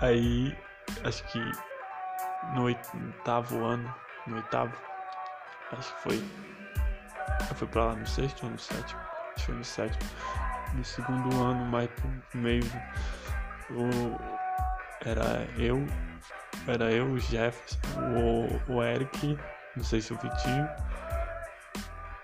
Aí, 0.00 0.56
acho 1.04 1.24
que 1.24 1.40
no 2.54 2.64
oitavo 2.64 3.64
ano, 3.64 3.94
no 4.26 4.36
oitavo, 4.36 4.72
acho 5.72 5.94
que 5.96 6.02
foi. 6.02 6.24
Eu 7.50 7.56
fui 7.56 7.68
pra 7.68 7.86
lá 7.86 7.94
no 7.94 8.06
sexto 8.06 8.44
ou 8.44 8.50
no 8.50 8.58
sétimo? 8.58 9.00
Acho 9.00 9.34
que 9.34 9.42
foi 9.42 9.54
no 9.56 9.64
sétimo. 9.64 10.10
No 10.74 10.84
segundo 10.84 11.42
ano, 11.42 11.64
mais 11.64 11.88
pro 11.90 12.10
meio, 12.34 12.64
o, 13.70 14.18
Era 15.04 15.46
eu, 15.56 15.86
era 16.66 16.90
eu, 16.92 17.06
o 17.06 17.18
Jefferson, 17.18 17.78
o, 18.68 18.74
o 18.74 18.82
Eric, 18.82 19.38
não 19.78 19.84
sei 19.84 20.00
se 20.00 20.12
o 20.12 20.18
Vitinho, 20.18 20.68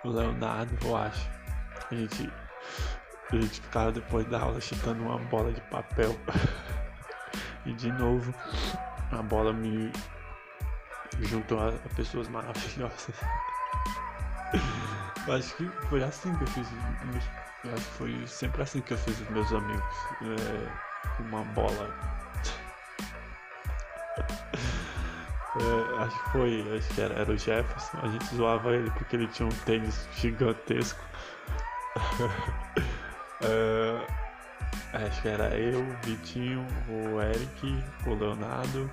o 0.05 0.09
Leonardo, 0.09 0.77
eu 0.85 0.97
acho. 0.97 1.31
A 1.91 1.95
gente, 1.95 2.33
a 3.31 3.37
gente 3.37 3.61
ficava 3.61 3.93
depois 3.93 4.27
da 4.27 4.41
aula 4.41 4.61
chutando 4.61 5.03
uma 5.05 5.19
bola 5.19 5.53
de 5.53 5.61
papel. 5.63 6.19
e 7.65 7.73
de 7.73 7.93
novo, 7.93 8.35
a 9.13 9.23
bola 9.23 9.53
me 9.53 9.93
juntou 11.21 11.61
a, 11.61 11.73
pessoas 11.95 12.29
maravilhosas. 12.29 13.15
acho 15.31 15.57
que 15.57 15.69
foi 15.89 16.03
assim 16.03 16.35
que 16.37 16.43
eu 16.43 16.49
fiz. 16.49 16.69
Acho 17.73 17.77
que 17.77 17.81
foi 17.93 18.27
sempre 18.27 18.63
assim 18.63 18.81
que 18.81 18.95
eu 18.95 18.99
fiz 18.99 19.21
os 19.21 19.29
meus 19.31 19.53
amigos. 19.53 19.97
É, 20.23 21.23
uma 21.23 21.45
bola 21.45 21.89
É, 25.57 26.03
acho 26.03 26.25
que 26.25 26.31
foi, 26.31 26.77
acho 26.77 26.95
que 26.95 27.01
era, 27.01 27.15
era 27.15 27.31
o 27.31 27.39
Jefferson. 27.39 27.99
A 28.03 28.09
gente 28.09 28.35
zoava 28.35 28.75
ele 28.75 28.91
porque 28.91 29.15
ele 29.17 29.29
tinha 29.29 29.47
um 29.47 29.53
tênis 29.65 30.09
gigantesco. 30.17 31.01
é, 33.43 34.07
acho 35.07 35.23
que 35.23 35.29
era 35.29 35.57
eu, 35.57 35.81
o 35.81 35.97
Vitinho, 36.03 36.67
o 36.89 37.21
Eric, 37.21 37.85
o 38.07 38.15
Leonardo. 38.15 38.91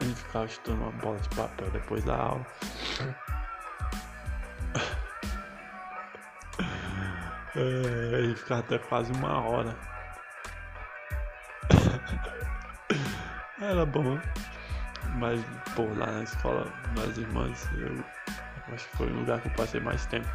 A 0.00 0.04
gente 0.04 0.20
ficava 0.20 0.46
chutando 0.48 0.82
uma 0.82 0.92
bola 0.92 1.18
de 1.18 1.28
papel 1.30 1.70
depois 1.70 2.04
da 2.04 2.16
aula. 2.16 2.46
É, 7.56 8.16
a 8.16 8.22
gente 8.22 8.38
ficava 8.38 8.60
até 8.60 8.78
quase 8.78 9.10
uma 9.10 9.40
hora. 9.40 9.76
Era 13.70 13.86
bom. 13.86 14.18
Mas, 15.20 15.40
pô, 15.76 15.84
lá 15.96 16.06
na 16.10 16.24
escola, 16.24 16.66
nas 16.96 17.16
irmãs, 17.16 17.68
eu 17.78 18.74
acho 18.74 18.88
que 18.88 18.96
foi 18.96 19.06
o 19.06 19.14
lugar 19.20 19.40
que 19.40 19.46
eu 19.46 19.52
passei 19.52 19.80
mais 19.80 20.04
tempo. 20.06 20.28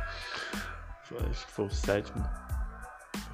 Acho 1.30 1.46
que 1.46 1.52
foi 1.52 1.66
o 1.66 1.70
sétimo. 1.70 2.26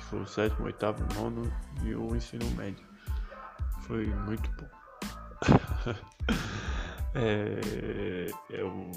Foi 0.09 0.21
o 0.21 0.25
sétimo, 0.25 0.65
oitavo, 0.65 1.05
nono 1.13 1.53
e 1.83 1.93
o 1.93 2.15
ensino 2.15 2.49
médio. 2.55 2.83
Foi 3.81 4.07
muito 4.07 4.49
bom. 4.53 4.67
é, 7.13 8.27
eu 8.49 8.91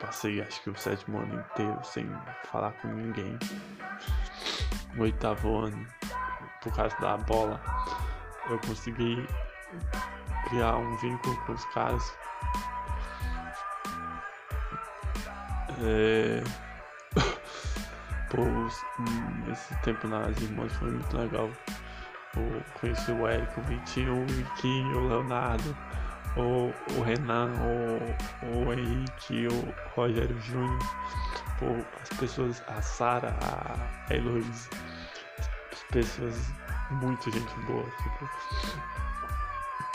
passei 0.00 0.42
acho 0.42 0.60
que 0.64 0.70
o 0.70 0.76
sétimo 0.76 1.18
ano 1.18 1.38
inteiro 1.38 1.78
sem 1.84 2.04
falar 2.50 2.72
com 2.82 2.88
ninguém. 2.88 3.38
O 4.96 5.02
oitavo 5.02 5.66
ano, 5.66 5.86
por 6.60 6.74
causa 6.74 6.96
da 6.98 7.16
bola, 7.16 7.60
eu 8.50 8.58
consegui 8.58 9.24
criar 10.48 10.76
um 10.76 10.96
vínculo 10.96 11.36
com 11.44 11.52
os 11.52 11.64
caras. 11.66 12.16
É... 15.82 16.42
Pô, 18.30 18.42
esse 19.50 19.74
tempo 19.82 20.06
nas 20.08 20.36
irmãs 20.40 20.72
foi 20.74 20.90
muito 20.90 21.16
legal. 21.16 21.50
Eu 22.36 22.62
conheci 22.80 23.10
o 23.10 23.26
Eric, 23.26 23.58
o 23.58 23.62
Vitinho, 23.64 24.22
o 24.22 24.26
Viquinho, 24.26 24.98
o 24.98 25.08
Leonardo, 25.08 25.76
o, 26.36 26.72
o 26.94 27.02
Renan, 27.02 27.50
o, 27.62 28.68
o 28.68 28.72
Henrique, 28.72 29.48
o 29.48 29.74
Rogério 29.94 30.38
Júnior, 30.42 30.78
as 32.02 32.08
pessoas, 32.18 32.62
a 32.68 32.80
Sara, 32.82 33.34
a 33.40 34.14
Heloísa, 34.14 34.68
as 35.72 35.82
pessoas, 35.90 36.52
muito 36.90 37.30
gente 37.30 37.54
boa. 37.60 37.84
Tipo, 37.84 38.30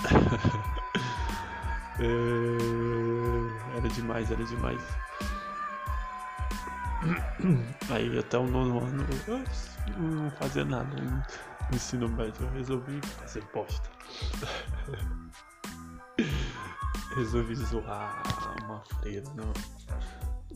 era 3.75 3.89
demais, 3.89 4.31
era 4.31 4.43
demais. 4.43 4.81
Aí 7.89 8.17
até 8.17 8.37
o 8.37 8.47
nono 8.47 8.81
ano 8.83 9.05
eu 9.27 9.43
não 9.97 10.31
fazia 10.31 10.63
nada 10.63 10.95
no 11.01 11.23
ensino 11.75 12.07
médio, 12.09 12.45
eu 12.45 12.51
resolvi 12.51 13.01
fazer 13.19 13.43
bosta. 13.53 13.89
resolvi 17.15 17.55
zoar 17.55 18.23
uma 18.63 18.83
freira 18.99 19.29
no, 19.35 19.53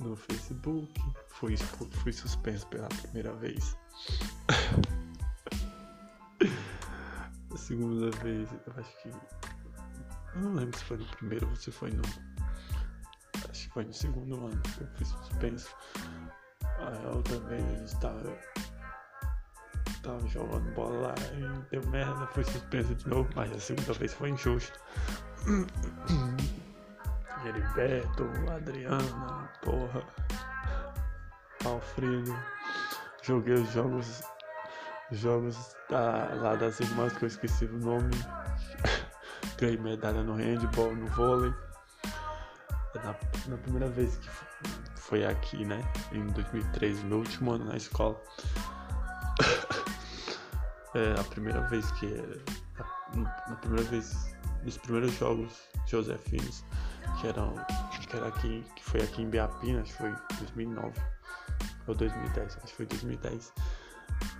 no 0.03 0.15
Facebook. 0.15 0.93
Fui, 1.29 1.55
fui 1.57 2.13
suspenso 2.13 2.67
pela 2.67 2.87
primeira 2.87 3.33
vez. 3.33 3.77
Segunda 7.57 8.11
vez, 8.21 8.49
eu 8.51 8.73
acho 8.77 8.97
que. 9.01 9.09
Eu 9.09 10.41
não 10.41 10.53
lembro 10.53 10.77
se 10.77 10.85
foi 10.85 10.97
no 10.97 11.05
primeiro 11.07 11.49
ou 11.49 11.55
se 11.55 11.71
foi 11.71 11.89
no. 11.89 12.03
Acho 13.49 13.67
que 13.67 13.73
foi 13.73 13.83
no 13.83 13.93
segundo 13.93 14.45
ano 14.45 14.61
que 14.61 14.81
eu 14.81 14.87
fiz 14.95 15.07
suspenso. 15.07 15.75
A 16.63 17.15
outra 17.15 17.39
vez 17.41 17.63
a 17.65 17.75
gente 17.75 17.99
tava. 17.99 18.37
Tava 20.03 20.25
jogando 20.27 20.71
bola 20.73 21.07
lá 21.07 21.15
e 21.33 21.69
deu 21.71 21.85
merda, 21.89 22.27
foi 22.27 22.43
suspenso 22.43 22.93
de 22.95 23.09
novo, 23.09 23.27
mas 23.35 23.51
a 23.51 23.59
segunda 23.59 23.93
vez 23.93 24.13
foi 24.13 24.29
injusto. 24.29 24.79
Heriberto, 27.45 28.29
Adriana, 28.55 29.49
porra, 29.63 30.05
Alfredo. 31.65 32.37
Joguei 33.23 33.55
os 33.55 33.71
jogos 33.71 34.21
jogos 35.11 35.75
da, 35.89 36.33
lá 36.35 36.55
das 36.55 36.79
irmãs 36.79 37.13
que 37.13 37.23
eu 37.23 37.27
esqueci 37.27 37.65
o 37.65 37.77
nome. 37.77 38.11
Ganhei 39.57 39.77
medalha 39.77 40.23
no 40.23 40.33
handball, 40.33 40.95
no 40.95 41.07
vôlei. 41.07 41.53
É 42.95 42.99
na, 42.99 43.15
na, 43.47 43.57
primeira 43.57 43.89
vez 43.89 44.17
que 44.17 44.29
foi 44.95 45.25
aqui, 45.25 45.65
né? 45.65 45.81
Em 46.11 46.25
2013, 46.27 47.05
meu 47.05 47.19
último 47.19 47.53
ano 47.53 47.65
na 47.65 47.77
escola. 47.77 48.21
é 50.95 51.19
a 51.19 51.23
primeira 51.23 51.61
vez 51.67 51.89
que. 51.91 52.07
Na 53.15 53.55
primeira 53.55 53.83
vez. 53.89 54.35
Nos 54.63 54.77
primeiros 54.77 55.13
jogos 55.13 55.53
Josefinos, 55.85 56.63
que 57.19 57.27
eram. 57.27 57.53
Que 58.09 58.15
era 58.15 58.27
aqui. 58.27 58.63
Que 58.75 58.83
foi 58.83 59.01
aqui 59.01 59.21
em 59.21 59.29
Biapina, 59.29 59.81
acho 59.81 59.91
que 59.93 59.97
foi 59.97 60.15
2009. 60.39 60.93
Ou 61.87 61.95
2010, 61.95 62.57
acho 62.57 62.65
que 62.65 62.73
foi 62.73 62.85
2010 62.85 63.53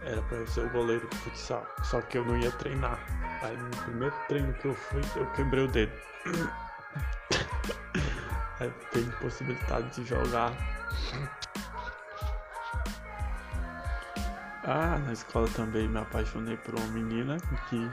era 0.01 0.21
pra 0.23 0.38
eu 0.38 0.47
ser 0.47 0.65
o 0.65 0.69
goleiro 0.69 1.07
de 1.07 1.17
futsal. 1.17 1.65
Só 1.84 2.01
que 2.01 2.17
eu 2.17 2.25
não 2.25 2.38
ia 2.38 2.51
treinar. 2.51 2.99
Aí 3.41 3.55
no 3.57 3.69
primeiro 3.84 4.15
treino 4.28 4.53
que 4.53 4.65
eu 4.65 4.73
fui, 4.73 5.01
eu 5.15 5.25
quebrei 5.32 5.65
o 5.65 5.67
dedo. 5.67 5.91
Aí 8.59 8.71
tem 8.91 9.03
possibilidade 9.21 9.95
de 9.95 10.05
jogar. 10.05 10.51
Ah, 14.63 14.97
na 15.05 15.13
escola 15.13 15.47
também 15.55 15.88
me 15.88 15.99
apaixonei 15.99 16.57
por 16.57 16.75
uma 16.75 16.88
menina 16.88 17.38
que. 17.69 17.89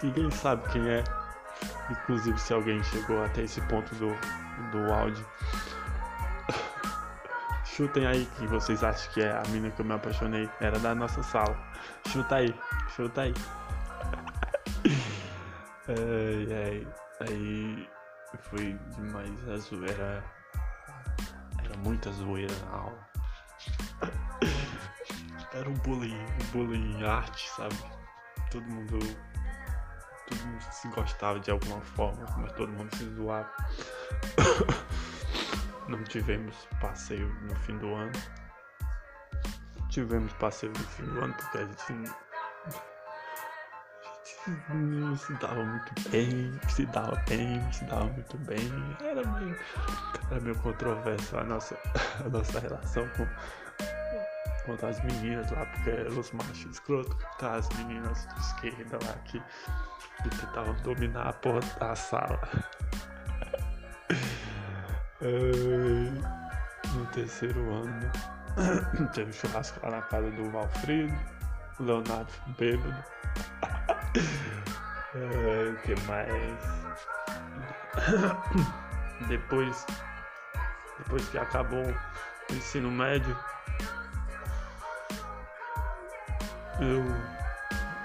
ninguém 0.02 0.30
sabe 0.30 0.68
quem 0.70 0.88
é. 0.88 1.02
Inclusive 1.90 2.38
se 2.38 2.52
alguém 2.52 2.82
chegou 2.84 3.24
até 3.24 3.42
esse 3.42 3.60
ponto 3.62 3.92
do, 3.96 4.14
do 4.70 4.92
áudio. 4.92 5.26
Chutem 7.76 8.04
aí 8.04 8.26
que 8.36 8.46
vocês 8.48 8.82
acham 8.82 9.12
que 9.12 9.22
é 9.22 9.30
a 9.30 9.42
mina 9.48 9.70
que 9.70 9.80
eu 9.80 9.84
me 9.84 9.94
apaixonei. 9.94 10.50
Era 10.60 10.78
da 10.80 10.92
nossa 10.94 11.22
sala. 11.22 11.56
Chuta 12.08 12.36
aí, 12.36 12.54
chuta 12.96 13.22
aí. 13.22 13.34
ai, 15.88 16.48
ai, 16.52 16.88
aí 17.20 17.88
foi 18.50 18.78
demais 18.96 19.48
a 19.48 19.56
zoeira. 19.58 20.24
Era 21.64 21.76
muita 21.78 22.10
zoeira 22.10 22.54
na 22.66 22.76
aula. 22.76 23.08
Era 25.54 25.68
um 25.68 25.74
bullying, 25.74 26.16
um 26.16 26.46
bullying 26.52 27.04
arte, 27.04 27.48
sabe? 27.50 27.76
Todo 28.50 28.64
mundo. 28.64 28.98
Todo 30.28 30.44
mundo 30.44 30.62
se 30.72 30.88
gostava 30.88 31.38
de 31.38 31.50
alguma 31.50 31.80
forma, 31.80 32.26
mas 32.36 32.52
todo 32.52 32.72
mundo 32.72 32.94
se 32.96 33.04
zoava. 33.14 33.50
Não 35.90 36.04
tivemos 36.04 36.68
passeio 36.80 37.28
no 37.42 37.54
fim 37.56 37.76
do 37.78 37.92
ano. 37.92 38.12
Tivemos 39.88 40.32
passeio 40.34 40.72
no 40.72 40.78
fim 40.78 41.02
do 41.02 41.20
ano 41.20 41.34
porque 41.34 41.58
a 41.58 41.66
gente, 41.66 41.92
a 44.06 44.52
gente 44.52 44.72
não 44.72 45.16
se 45.16 45.34
dava 45.34 45.64
muito 45.64 46.10
bem, 46.10 46.60
se 46.68 46.86
dava 46.86 47.20
bem, 47.28 47.72
se 47.72 47.84
dava 47.86 48.04
muito 48.04 48.38
bem. 48.38 48.70
Era 49.00 49.26
meio, 49.26 49.58
era 50.30 50.40
meio 50.40 50.56
controverso 50.60 51.36
a 51.36 51.42
nossa, 51.42 51.76
a 52.24 52.28
nossa 52.28 52.60
relação 52.60 53.08
com, 53.16 53.26
com 54.76 54.86
as 54.86 55.02
meninas 55.02 55.50
lá, 55.50 55.66
porque 55.66 55.90
eram 55.90 56.20
os 56.20 56.30
machos 56.30 56.70
escrotos, 56.70 57.16
tá, 57.40 57.56
as 57.56 57.68
meninas 57.70 58.28
de 58.32 58.40
esquerda 58.40 58.96
lá 59.04 59.14
que, 59.24 59.42
que 60.22 60.36
tentavam 60.38 60.74
dominar 60.84 61.30
a 61.30 61.32
porta 61.32 61.80
da 61.80 61.96
sala 61.96 62.40
no 65.22 67.06
terceiro 67.06 67.60
ano, 67.74 68.10
teve 69.12 69.32
churrasco 69.32 69.80
lá 69.82 69.96
na 69.96 70.02
casa 70.02 70.30
do 70.30 70.50
Valfredo. 70.50 71.14
o 71.78 71.82
Leonardo 71.82 72.32
bêbado. 72.58 73.04
é, 75.14 75.70
o 75.70 75.76
que 75.82 75.94
mais? 76.06 76.60
depois, 79.28 79.86
depois 80.98 81.28
que 81.28 81.38
acabou 81.38 81.84
o 81.84 82.54
ensino 82.54 82.90
médio, 82.90 83.36
eu 86.80 87.04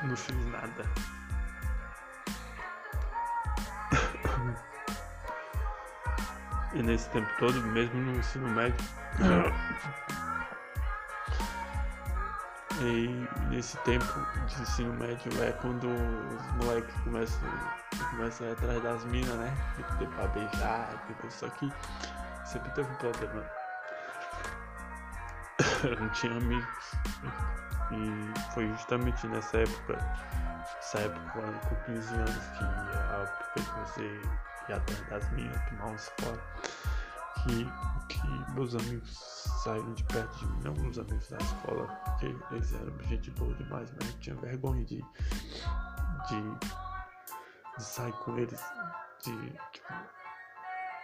não 0.07 0.15
fiz 0.15 0.45
nada. 0.47 1.14
Nesse 6.83 7.09
tempo 7.09 7.29
todo, 7.39 7.61
mesmo 7.61 7.99
no 8.01 8.17
ensino 8.17 8.47
médio, 8.49 8.85
e 12.81 13.27
nesse 13.49 13.77
tempo 13.79 14.05
de 14.47 14.61
ensino 14.61 14.93
médio 14.93 15.31
é 15.43 15.51
quando 15.53 15.87
os 15.87 16.65
moleques 16.65 16.93
começam, 17.03 17.39
começam 18.11 18.47
a 18.47 18.49
ir 18.49 18.53
atrás 18.53 18.83
das 18.83 19.05
minas, 19.05 19.35
né? 19.35 19.55
Tipo, 19.75 20.05
pra 20.07 20.27
beijar, 20.27 20.89
tipo, 21.07 21.31
só 21.31 21.47
que 21.49 21.71
sempre 22.45 22.69
teve 22.71 22.91
um 22.91 22.95
problema. 22.95 23.43
Eu 25.83 25.99
não 25.99 26.09
tinha 26.09 26.35
amigos. 26.35 26.91
E 27.91 28.53
foi 28.53 28.67
justamente 28.67 29.25
nessa 29.27 29.59
época, 29.59 29.97
essa 30.79 30.99
época 30.99 31.41
com 31.69 31.75
15 31.93 32.13
anos 32.15 32.47
que 32.57 33.59
eu 33.59 33.65
comecei 33.65 34.21
ir 34.69 34.73
atrás 34.73 35.09
das 35.09 35.31
minas, 35.31 35.69
tomar 35.69 35.87
uns 35.87 36.11
fora. 36.19 36.41
Que, 37.43 37.67
que 38.09 38.51
meus 38.53 38.73
amigos 38.75 39.45
saíram 39.63 39.93
de 39.93 40.03
perto 40.05 40.37
de 40.39 40.47
mim, 40.47 40.61
não 40.63 40.73
meus 40.73 40.97
amigos 40.97 41.29
da 41.29 41.37
escola, 41.37 42.01
eles 42.51 42.73
eram 42.73 42.99
gente 43.03 43.29
boa 43.31 43.53
demais, 43.55 43.91
mas 43.91 44.09
eu 44.09 44.19
tinha 44.19 44.35
vergonha 44.37 44.83
de, 44.85 44.97
de, 46.27 46.41
de 47.77 47.83
sair 47.83 48.13
com 48.13 48.37
eles, 48.37 48.63
de 49.23 49.31
tipo, 49.73 49.93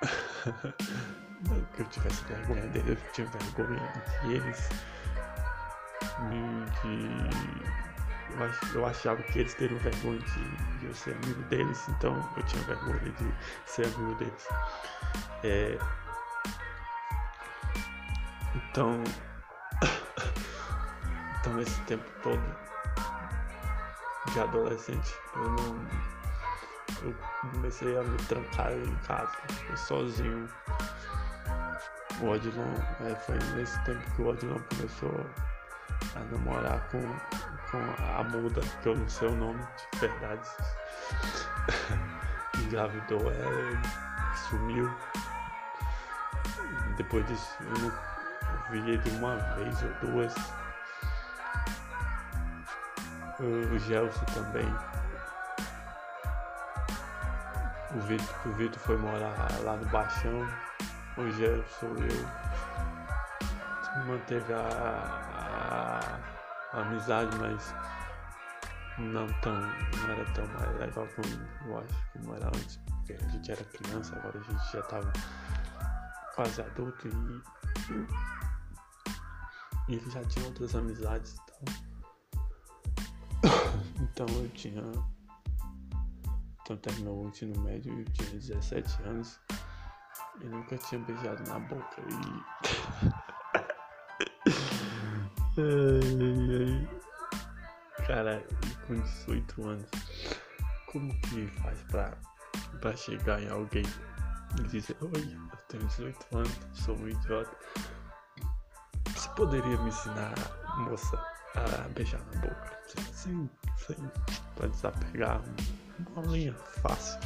não 1.47 1.65
que 1.75 1.81
eu 1.81 1.85
tivesse 1.89 2.23
vergonha 2.23 2.67
deles, 2.69 2.89
eu 2.89 3.11
tinha 3.11 3.27
vergonha 3.27 3.93
de 4.23 4.33
eles 4.33 4.69
eu, 6.19 7.29
eu 8.73 8.85
achava 8.85 9.21
que 9.23 9.39
eles 9.39 9.53
teriam 9.53 9.79
vergonha 9.79 10.19
de, 10.19 10.77
de, 10.79 10.85
eu 10.85 10.93
ser 10.93 11.15
amigo 11.15 11.41
deles, 11.43 11.87
então 11.89 12.15
eu 12.37 12.43
tinha 12.43 12.63
vergonha 12.63 12.99
de 12.99 13.33
ser 13.65 13.85
amigo 13.85 14.15
deles. 14.15 14.47
É, 15.43 15.77
então, 18.55 19.03
então 21.39 21.61
esse 21.61 21.81
tempo 21.81 22.05
todo 22.23 22.41
de 24.33 24.39
adolescente, 24.39 25.13
eu 25.35 25.49
não, 25.49 25.87
eu 27.03 27.15
comecei 27.51 27.97
a 27.97 28.03
me 28.03 28.17
trancar 28.19 28.71
em 28.71 28.95
casa, 29.07 29.31
sozinho. 29.75 30.47
O 32.21 32.29
Odilon, 32.29 32.75
é, 33.01 33.15
foi 33.15 33.39
nesse 33.55 33.83
tempo 33.83 33.99
que 34.15 34.21
o 34.21 34.27
Odilon 34.27 34.59
começou 34.75 35.25
a 36.15 36.19
namorar 36.19 36.87
com, 36.89 37.01
com 37.71 37.77
a 37.77 38.23
muda, 38.23 38.61
que 38.81 38.89
eu 38.89 38.95
não 38.95 39.07
sei 39.07 39.29
o 39.29 39.35
nome 39.35 39.65
de 39.93 39.99
verdade. 39.99 40.47
Engravidou 42.59 43.31
e 43.31 44.37
sumiu. 44.37 44.93
Depois 46.97 47.25
disso 47.27 47.57
eu 47.61 47.91
vi 48.71 48.91
ele 48.91 49.09
uma 49.17 49.37
vez 49.55 49.81
ou 49.83 50.09
duas. 50.09 50.35
O 53.39 53.79
Gelson 53.79 54.25
também. 54.25 54.67
O 57.95 57.99
Vitor, 58.01 58.35
o 58.45 58.51
Vitor 58.53 58.79
foi 58.79 58.97
morar 58.97 59.33
lá 59.63 59.75
no 59.77 59.85
Baixão. 59.87 60.47
O 61.17 61.31
Gelson 61.31 61.95
eu 63.95 64.05
manteve 64.05 64.53
a, 64.53 64.59
a, 65.33 66.19
amizade, 66.73 67.35
mas 67.37 67.73
não 68.97 69.27
tão, 69.41 69.53
não 69.53 70.09
era 70.09 70.25
tão 70.33 70.47
mais 70.47 70.79
legal 70.79 71.07
como 71.15 71.27
eu 71.67 71.79
acho 71.79 72.11
como 72.13 72.35
era 72.35 72.47
antes, 72.47 72.77
porque 72.87 73.13
a 73.13 73.29
gente 73.29 73.51
era 73.51 73.63
criança, 73.63 74.15
agora 74.15 74.39
a 74.39 74.43
gente 74.43 74.71
já 74.71 74.81
tava 74.83 75.11
quase 76.35 76.61
adulto 76.61 77.07
e, 77.07 77.41
e 79.91 79.95
ele 79.95 80.09
já 80.09 80.23
tinha 80.25 80.45
outras 80.45 80.75
amizades 80.75 81.33
e 81.33 81.37
tal. 81.45 81.61
Então 84.01 84.25
eu 84.27 84.49
tinha. 84.49 84.83
Então 86.61 86.75
terminou 86.77 87.23
o 87.23 87.27
ensino 87.29 87.59
médio 87.61 87.97
eu 87.97 88.05
tinha 88.05 88.29
17 88.29 89.03
anos 89.03 89.39
e 90.41 90.45
nunca 90.45 90.77
tinha 90.77 90.99
beijado 91.01 91.43
na 91.49 91.59
boca 91.59 92.01
e 92.01 92.80
Ai, 95.57 96.87
ai. 96.87 96.87
Cara, 98.07 98.41
com 98.87 98.95
18 98.95 99.67
anos, 99.67 99.85
como 100.89 101.13
que 101.23 101.45
faz 101.61 101.81
pra, 101.89 102.13
pra 102.79 102.95
chegar 102.95 103.41
em 103.41 103.49
alguém 103.49 103.83
e 104.57 104.63
dizer: 104.69 104.95
Oi, 105.01 105.37
eu 105.51 105.57
tenho 105.67 105.85
18 105.87 106.37
anos, 106.37 106.57
sou 106.73 106.97
um 106.97 107.09
idiota? 107.09 107.51
Você 109.13 109.27
poderia 109.35 109.77
me 109.79 109.89
ensinar, 109.89 110.33
moça, 110.77 111.17
a 111.55 111.89
beijar 111.89 112.21
na 112.33 112.39
boca? 112.39 112.79
Sim, 113.13 113.49
sim, 113.75 114.09
pra 114.55 114.67
desapegar 114.67 115.41
uma 116.15 116.25
linha 116.27 116.53
fácil. 116.53 117.19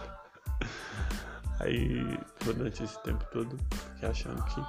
Aí, 1.60 2.18
durante 2.42 2.84
esse 2.84 2.98
tempo 3.02 3.22
todo, 3.26 3.58
fiquei 3.70 4.08
achando 4.08 4.42
que 4.46 4.62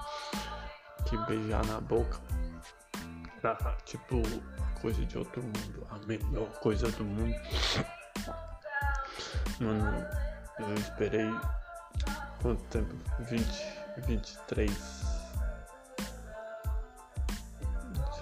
que 1.04 1.18
beijar 1.26 1.66
na 1.66 1.80
boca 1.82 2.32
era 3.48 3.76
tipo 3.86 4.22
coisa 4.82 5.06
de 5.06 5.18
outro 5.18 5.41
mundo, 5.41 5.88
a 5.89 5.98
melhor 6.06 6.50
coisa 6.60 6.91
do 6.91 7.04
mundo. 7.04 7.36
Mano, 9.60 10.08
eu 10.60 10.74
esperei 10.76 11.30
quanto 12.41 12.64
tempo? 12.66 12.94
20, 13.20 13.44
23. 14.06 15.04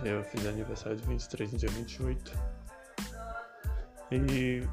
Eu 0.03 0.23
fiz 0.23 0.45
aniversário 0.45 0.97
de 0.97 1.07
23 1.07 1.51
no 1.51 1.57
dia 1.57 1.69
28. 1.69 2.31
E 4.11 4.67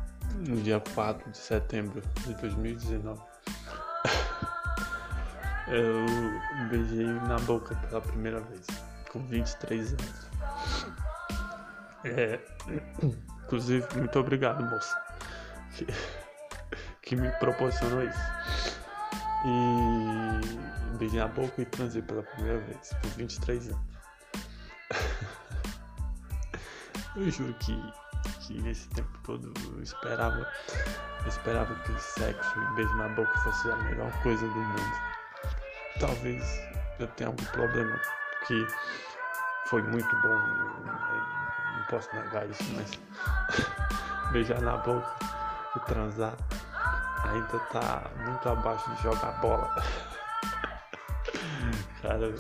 no 0.47 0.61
dia 0.63 0.81
4 0.95 1.31
de 1.31 1.39
setembro 1.39 2.03
de 2.27 2.35
2019 2.35 3.19
eu 5.69 6.05
beijei 6.69 7.07
na 7.07 7.39
boca 7.41 7.75
pela 7.77 8.01
primeira 8.01 8.41
vez, 8.41 8.67
com 9.13 9.21
23 9.21 9.93
anos. 9.93 10.28
É, 12.05 12.39
inclusive, 13.45 13.87
muito 13.97 14.19
obrigado, 14.19 14.65
moça, 14.65 14.97
que, 15.75 15.87
que 17.03 17.17
me 17.17 17.31
proporcionou 17.33 18.03
isso. 18.05 18.79
E 19.45 20.97
beijei 20.99 21.21
na 21.21 21.29
boca 21.29 21.63
e 21.63 21.65
transei 21.65 22.03
pela 22.03 22.23
primeira 22.23 22.59
vez, 22.61 22.91
com 23.03 23.09
23 23.17 23.69
anos. 23.69 23.81
Eu 27.17 27.31
juro 27.31 27.55
que, 27.55 27.93
que 28.41 28.69
esse 28.69 28.89
tempo 28.91 29.19
todo 29.25 29.53
eu 29.75 29.83
esperava, 29.83 30.47
eu 31.23 31.29
esperava 31.29 31.75
que 31.83 31.91
o 31.91 31.99
sexo 31.99 32.61
e 32.61 32.75
beijo 32.77 32.95
na 32.97 33.09
boca 33.09 33.37
fosse 33.39 33.69
a 33.69 33.77
melhor 33.77 34.13
coisa 34.23 34.47
do 34.47 34.55
mundo 34.55 35.19
talvez 35.99 36.63
eu 36.99 37.07
tenha 37.09 37.29
algum 37.29 37.45
problema, 37.47 38.01
que 38.47 38.67
foi 39.67 39.83
muito 39.83 40.17
bom, 40.21 40.29
não 40.85 41.38
posso 41.89 42.15
negar 42.15 42.49
isso, 42.49 42.65
mas 42.75 42.99
beijar 44.33 44.61
na 44.61 44.77
boca 44.77 45.15
e 45.77 45.81
transar 45.81 46.35
ainda 47.25 47.59
tá 47.73 48.11
muito 48.25 48.49
abaixo 48.49 48.91
de 48.95 49.03
jogar 49.03 49.33
bola. 49.41 49.75
Cara, 52.03 52.35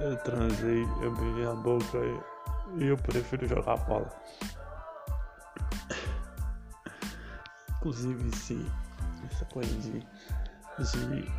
eu 0.00 0.16
transei, 0.18 0.84
eu 1.02 1.14
beijei 1.14 1.44
na 1.44 1.54
boca 1.54 1.98
e 2.76 2.86
eu 2.86 2.96
prefiro 2.96 3.46
jogar 3.46 3.76
bola. 3.78 4.10
Inclusive 7.76 8.36
se 8.36 8.72
essa 9.30 9.44
coisa 9.46 9.72
de, 9.80 10.00
de 10.00 11.32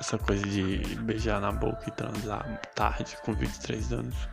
essa 0.00 0.18
coisa 0.18 0.44
de 0.44 0.96
beijar 0.96 1.40
na 1.40 1.52
boca 1.52 1.84
e 1.88 1.90
transar 1.92 2.60
tarde, 2.74 3.16
com 3.24 3.32
23 3.32 3.92
anos, 3.92 4.28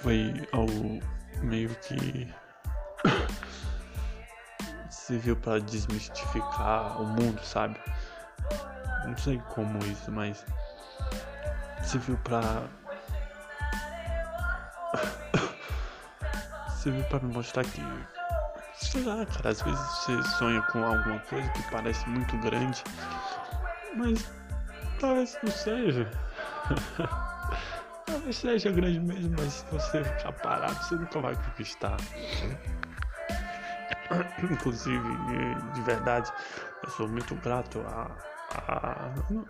foi 0.00 0.32
algo 0.52 1.00
meio 1.42 1.74
que 1.76 2.32
serviu 4.90 5.36
para 5.36 5.60
desmistificar 5.60 7.00
o 7.00 7.06
mundo, 7.06 7.40
sabe? 7.42 7.80
Não 9.06 9.16
sei 9.16 9.40
como 9.54 9.78
isso, 9.86 10.10
mas 10.10 10.44
serviu 11.82 12.16
para 12.18 12.62
Serviu 16.76 17.04
pra 17.04 17.20
me 17.20 17.32
mostrar 17.32 17.64
que. 17.64 17.82
Sei 18.74 19.02
lá, 19.02 19.24
cara, 19.26 19.50
às 19.50 19.62
vezes 19.62 19.80
você 19.80 20.22
sonha 20.38 20.62
com 20.62 20.84
alguma 20.84 21.18
coisa 21.20 21.48
que 21.50 21.70
parece 21.70 22.08
muito 22.08 22.36
grande, 22.38 22.82
mas 23.96 24.30
talvez 25.00 25.38
não 25.42 25.50
seja. 25.50 26.10
seja 28.32 28.70
grande 28.70 29.00
mesmo, 29.00 29.34
mas 29.38 29.52
se 29.52 29.64
você 29.70 30.04
ficar 30.04 30.32
parado, 30.32 30.74
você 30.74 30.94
nunca 30.94 31.20
vai 31.20 31.34
conquistar. 31.34 31.96
Inclusive, 34.50 35.08
de 35.74 35.82
verdade, 35.82 36.32
eu 36.84 36.90
sou 36.90 37.08
muito 37.08 37.34
grato 37.36 37.80
a. 37.86 38.10
a 38.56 39.10
não, 39.30 39.46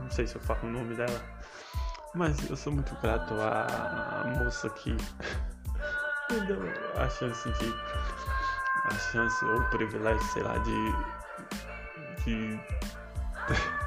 não 0.00 0.10
sei 0.10 0.26
se 0.26 0.36
eu 0.36 0.40
falo 0.42 0.60
o 0.64 0.72
nome 0.72 0.94
dela, 0.94 1.20
mas 2.14 2.48
eu 2.48 2.56
sou 2.56 2.72
muito 2.72 2.94
grato 3.00 3.34
à 3.34 4.24
moça 4.38 4.68
que 4.70 4.90
me 6.30 6.40
deu 6.46 6.60
a 6.96 7.08
chance 7.08 7.48
de. 7.48 7.74
a 8.84 8.94
chance 9.12 9.44
ou 9.44 9.60
o 9.60 9.70
privilégio, 9.70 10.22
sei 10.32 10.42
lá, 10.42 10.58
de. 10.58 10.92
de. 12.24 12.60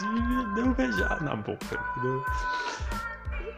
de 0.00 0.06
me 0.06 0.54
deu 0.54 0.74
beijar 0.74 1.22
na 1.22 1.36
boca, 1.36 1.78
entendeu? 1.92 2.24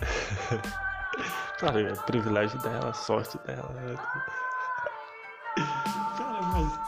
claro, 1.58 1.78
é 1.78 1.94
privilégio 1.94 2.58
dela, 2.60 2.92
sorte 2.92 3.38
dela. 3.46 3.68
Né? 3.70 3.96
Cara, 6.18 6.42
mas 6.42 6.80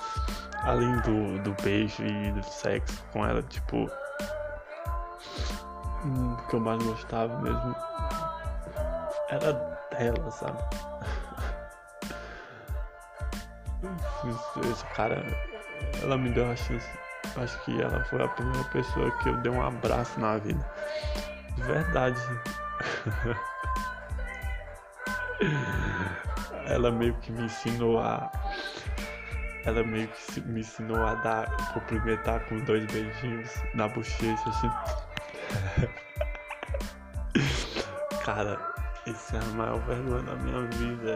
além 0.62 0.96
do, 1.00 1.42
do 1.42 1.62
beijo 1.62 2.02
e 2.02 2.32
do 2.32 2.42
sexo 2.42 3.02
com 3.12 3.24
ela, 3.24 3.42
tipo. 3.42 3.90
O 6.04 6.36
que 6.48 6.56
eu 6.56 6.60
mais 6.60 6.82
gostava 6.82 7.38
mesmo 7.40 7.74
era 9.30 9.52
dela, 9.90 10.30
sabe? 10.30 10.58
Esse 14.70 14.84
cara, 14.94 15.22
ela 16.02 16.16
me 16.16 16.30
deu 16.30 16.50
a 16.50 16.56
chance. 16.56 16.88
Acho 17.36 17.58
que 17.64 17.80
ela 17.80 18.04
foi 18.04 18.22
a 18.22 18.28
primeira 18.28 18.64
pessoa 18.68 19.10
que 19.18 19.28
eu 19.28 19.36
dei 19.38 19.50
um 19.50 19.62
abraço 19.62 20.20
na 20.20 20.36
vida. 20.38 20.64
De 21.54 21.62
verdade. 21.62 22.20
ela 26.66 26.90
meio 26.90 27.14
que 27.20 27.30
me 27.32 27.44
ensinou 27.44 28.00
a 28.00 28.30
ela 29.64 29.82
meio 29.82 30.08
que 30.08 30.40
me 30.42 30.60
ensinou 30.60 31.06
a 31.06 31.14
dar, 31.14 31.50
cumprimentar 31.72 32.44
com 32.46 32.58
dois 32.60 32.84
beijinhos 32.92 33.50
na 33.74 33.88
bochecha, 33.88 34.50
assim. 34.50 34.70
Cara, 38.22 38.60
esse 39.06 39.36
é 39.36 39.38
a 39.38 39.44
maior 39.54 39.78
vergonha 39.86 40.22
da 40.22 40.36
minha 40.36 40.66
vida. 40.68 41.12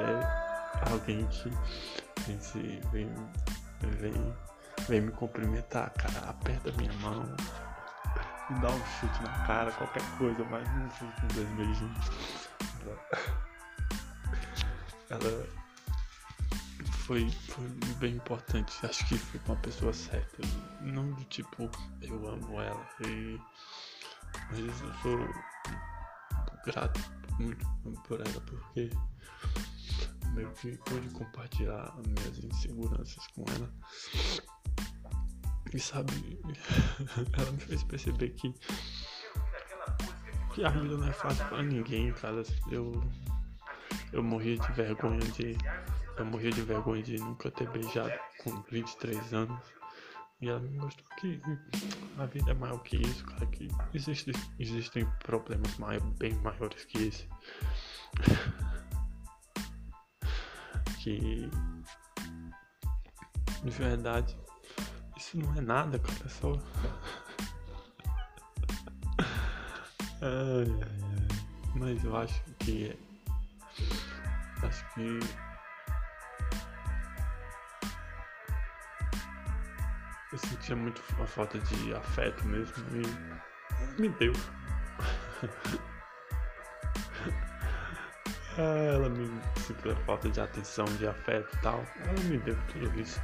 É 0.87 0.91
alguém 0.91 1.27
que 1.27 1.53
vem, 2.91 3.13
vem, 3.83 4.35
vem 4.89 5.03
me 5.03 5.13
cumprimentar, 5.13 5.93
cara, 5.95 6.31
aperta 6.31 6.73
minha 6.73 6.93
mão, 7.01 7.25
me 8.51 8.61
dá 8.61 8.69
um 8.69 8.87
chute 8.87 9.23
na 9.23 9.47
cara, 9.47 9.71
qualquer 9.73 10.03
coisa, 10.17 10.45
mas 10.45 10.69
não 10.75 10.91
sei 10.91 11.09
com 11.21 11.27
dois 11.29 11.49
beijinhos. 11.51 12.49
Ela 15.11 15.47
foi, 17.09 17.31
foi 17.31 17.69
bem 17.97 18.17
importante. 18.17 18.75
Acho 18.85 19.07
que 19.07 19.17
foi 19.17 19.41
com 19.41 19.53
a 19.53 19.57
pessoa 19.57 19.93
certa. 19.93 20.43
Não 20.83 21.11
do 21.13 21.25
tipo, 21.25 21.71
eu 22.03 22.29
amo 22.29 22.61
ela. 22.61 22.87
E, 23.07 23.41
mas 24.51 24.59
eu 24.59 24.95
sou 25.03 25.19
grato 26.65 27.01
muito 27.39 27.67
por 28.07 28.21
ela 28.21 28.41
porque 28.43 28.91
meio 30.35 30.53
que 30.53 30.77
pude 30.79 31.09
compartilhar 31.11 31.95
minhas 32.07 32.39
inseguranças 32.39 33.27
com 33.29 33.45
ela. 33.57 33.73
E 35.73 35.79
sabe, 35.79 36.13
ela 37.39 37.53
me 37.53 37.61
fez 37.61 37.85
perceber 37.85 38.31
que, 38.31 38.53
que 40.55 40.65
a 40.65 40.71
vida 40.71 40.97
não 40.97 41.07
é 41.07 41.13
fácil 41.13 41.45
pra 41.47 41.63
ninguém, 41.63 42.13
cara. 42.13 42.43
Eu, 42.71 43.03
eu 44.13 44.23
morria 44.23 44.57
de 44.57 44.73
vergonha 44.73 45.21
de 45.21 45.57
eu 46.19 46.25
morria 46.25 46.51
de 46.51 46.63
vergonha 46.63 47.03
de 47.03 47.19
nunca 47.19 47.51
ter 47.51 47.69
beijado 47.71 48.13
com 48.43 48.63
23 48.63 49.35
anos. 49.35 49.61
E 50.41 50.49
ela 50.49 50.61
me 50.61 50.79
mostrou 50.79 51.09
que 51.17 51.41
a 52.19 52.27
vida 52.27 52.51
é 52.51 52.55
maior 52.55 52.83
que 52.83 52.97
isso, 52.97 53.25
cara, 53.25 53.47
que 53.47 53.69
existe, 53.93 54.33
existem 54.59 55.05
problemas 55.25 55.77
maior, 55.79 56.01
bem 56.19 56.35
maiores 56.37 56.85
que 56.85 57.09
esse. 57.09 57.29
que 61.03 61.51
de 63.63 63.71
verdade 63.71 64.37
isso 65.19 65.37
não 65.37 65.53
é 65.57 65.61
nada, 65.61 65.99
cara, 65.99 66.19
é 66.25 66.29
só. 66.29 66.53
ai, 70.23 70.65
ai, 70.65 70.83
ai. 70.83 71.29
Mas 71.75 72.05
eu 72.05 72.17
acho 72.17 72.41
que 72.61 72.97
acho 74.63 74.95
que 74.95 75.19
Eu 80.31 80.39
sentia 80.39 80.77
muito 80.77 81.03
a 81.23 81.27
falta 81.27 81.59
de 81.59 81.95
afeto 81.95 82.47
mesmo 82.47 82.75
e 82.93 84.01
me 84.01 84.09
deu. 84.11 84.33
ela 88.59 89.09
me 89.09 89.27
sentiu 89.57 89.93
a 89.93 89.97
falta 89.97 90.29
de 90.29 90.41
atenção, 90.41 90.85
de 90.85 91.07
afeto 91.07 91.49
e 91.57 91.61
tal. 91.61 91.83
Ela 92.05 92.21
me 92.25 92.37
deu 92.39 92.59
tudo 92.67 93.01
isso. 93.01 93.19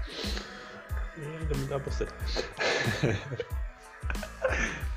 Ainda 1.17 1.55
me 1.57 1.67
dá 1.67 1.79
você. 1.79 2.07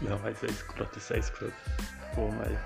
Não, 0.02 0.20
mas 0.20 0.44
é 0.44 0.48
escroto, 0.48 0.98
isso 0.98 1.14
é 1.14 1.20
escroto. 1.20 1.54
Pô, 2.16 2.30
mas. 2.32 2.58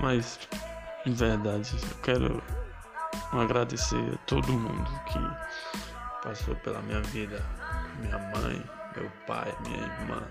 Mas, 0.00 0.38
em 1.04 1.12
verdade, 1.12 1.76
eu 1.82 1.96
quero 2.02 2.42
agradecer 3.32 4.14
a 4.14 4.18
todo 4.26 4.52
mundo 4.52 4.88
que 5.06 5.18
passou 6.26 6.54
pela 6.56 6.80
minha 6.82 7.00
vida. 7.02 7.44
Minha 7.98 8.18
mãe, 8.18 8.64
meu 8.96 9.10
pai, 9.26 9.52
minha 9.62 9.82
irmã, 9.82 10.22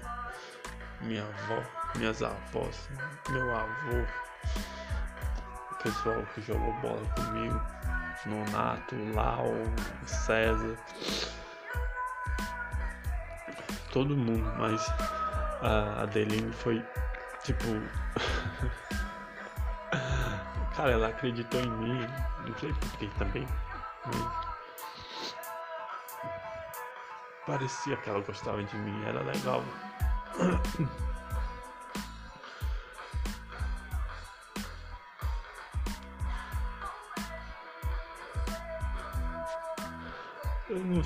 minha 1.02 1.24
avó, 1.24 1.62
minhas 1.96 2.24
avós, 2.24 2.90
meu 3.30 3.56
avô, 3.56 4.06
o 5.72 5.76
pessoal 5.84 6.26
que 6.34 6.42
jogou 6.42 6.74
bola 6.82 7.06
comigo, 7.16 7.62
Nonato, 8.26 8.96
Lau, 9.14 9.54
César, 10.06 10.76
todo 13.92 14.18
mundo, 14.18 14.52
mas 14.58 14.86
a 15.62 16.04
Adeline 16.04 16.52
foi 16.52 16.84
tipo 17.44 17.64
Cara, 20.78 20.92
ela 20.92 21.08
acreditou 21.08 21.60
em 21.60 21.72
mim, 21.72 22.08
não 22.46 22.56
sei 22.60 22.72
porquê 22.74 23.10
também. 23.18 23.48
Mas... 24.06 24.48
Parecia 27.48 27.98
que 27.98 28.10
ela 28.10 28.20
gostava 28.22 28.64
de 28.64 28.78
mim, 28.78 29.04
era 29.06 29.24
legal. 29.24 29.64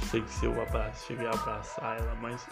Sei 0.10 0.24
se 0.28 0.45
eu 0.45 0.62
abraço, 0.62 1.08
cheguei 1.08 1.28
a 1.28 1.32
abraçar 1.32 1.97
ela, 1.97 2.16
mas. 2.16 2.45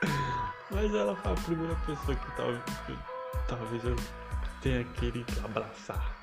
mas 0.70 0.94
ela 0.94 1.14
foi 1.16 1.32
a 1.32 1.34
primeira 1.34 1.74
pessoa 1.86 2.16
que 2.16 2.36
talvez, 2.36 2.62
que, 2.86 2.98
talvez 3.48 3.84
eu 3.84 3.96
tenha 4.62 4.84
querido 4.84 5.32
abraçar. 5.44 6.14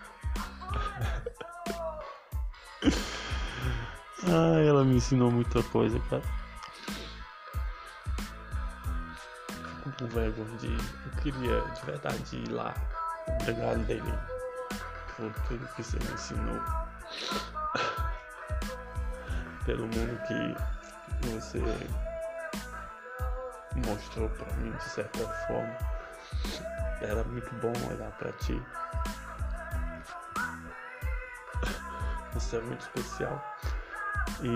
ah, 4.28 4.60
ela 4.66 4.84
me 4.84 4.96
ensinou 4.96 5.30
muita 5.30 5.62
coisa, 5.64 6.00
cara. 6.10 6.24
Fico 9.84 9.92
com 9.98 10.08
vergonha 10.08 10.58
de. 10.58 10.68
Eu 10.68 11.12
queria 11.22 11.62
de 11.62 11.86
verdade 11.86 12.38
ir 12.38 12.50
lá. 12.50 12.74
Obrigado 13.42 13.86
dele 13.86 14.14
por 15.16 15.32
tudo 15.48 15.68
que 15.76 15.84
você 15.84 16.00
me 16.00 16.12
ensinou. 16.14 16.60
Pelo 19.72 19.88
mundo 19.88 20.22
que 20.28 20.53
você 21.28 21.61
mostrou 23.88 24.28
pra 24.32 24.53
mim 24.55 24.69
de 24.69 24.84
certa 24.84 25.26
forma. 25.47 25.78
Era 26.99 27.24
muito 27.24 27.49
bom 27.61 27.72
olhar 27.89 28.11
para 28.17 28.34
ti. 28.34 28.61
Isso 32.36 32.57
é 32.57 32.59
muito 32.59 32.82
especial. 32.82 33.41
E 34.41 34.51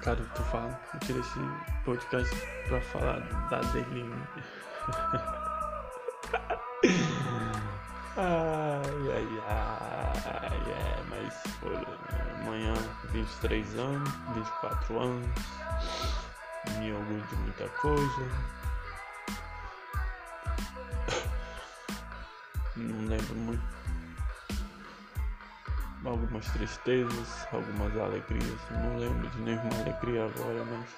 Cara, 0.00 0.24
tô 0.36 0.42
falando, 0.44 0.78
eu 0.92 1.00
tirei 1.00 1.22
esse 1.22 1.40
podcast 1.84 2.36
pra 2.68 2.80
falar 2.80 3.18
da 3.50 3.58
ai, 3.58 3.64
é, 8.16 8.60
mas 11.24 11.34
foi 11.60 11.76
amanhã, 12.40 12.74
23 13.10 13.78
anos, 13.78 14.10
24 14.34 15.00
anos, 15.00 15.28
me 16.78 16.92
orgulho 16.92 17.26
de 17.26 17.36
muita 17.36 17.68
coisa. 17.68 18.28
Não 22.76 23.08
lembro 23.08 23.34
muito 23.36 23.62
algumas 26.04 26.44
tristezas, 26.50 27.46
algumas 27.52 27.96
alegrias. 27.96 28.60
Não 28.70 28.98
lembro 28.98 29.30
de 29.30 29.40
nenhuma 29.40 29.74
alegria 29.80 30.26
agora, 30.26 30.64
mas. 30.64 30.90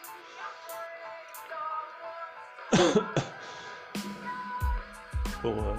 Porra. 5.42 5.76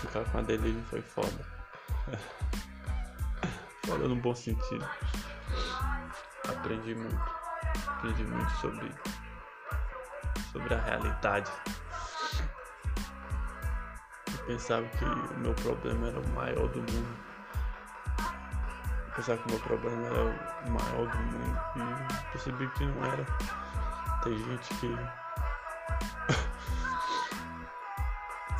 Ficar 0.00 0.24
com 0.24 0.38
a 0.38 0.42
delírio 0.42 0.82
foi 0.90 1.02
foda. 1.02 1.61
foda 3.86 4.08
no 4.08 4.16
bom 4.16 4.34
sentido. 4.34 4.88
Aprendi 6.48 6.94
muito. 6.94 7.42
Aprendi 7.88 8.24
muito 8.24 8.50
sobre. 8.52 8.92
sobre 10.52 10.74
a 10.74 10.80
realidade 10.80 11.50
pensava 14.46 14.86
que 14.88 15.04
o 15.04 15.38
meu 15.38 15.54
problema 15.54 16.08
era 16.08 16.20
o 16.20 16.28
maior 16.30 16.68
do 16.68 16.80
mundo. 16.80 17.16
Eu 19.06 19.12
pensava 19.14 19.38
que 19.38 19.48
o 19.48 19.50
meu 19.52 19.60
problema 19.60 20.06
era 20.06 20.24
o 20.66 20.70
maior 20.70 21.06
do 21.08 21.18
mundo 21.18 21.60
e 21.76 21.80
percebi 22.32 22.68
que 22.68 22.84
não 22.84 23.04
era. 23.06 23.24
Tem 24.22 24.36
gente 24.38 24.74
que. 24.74 24.88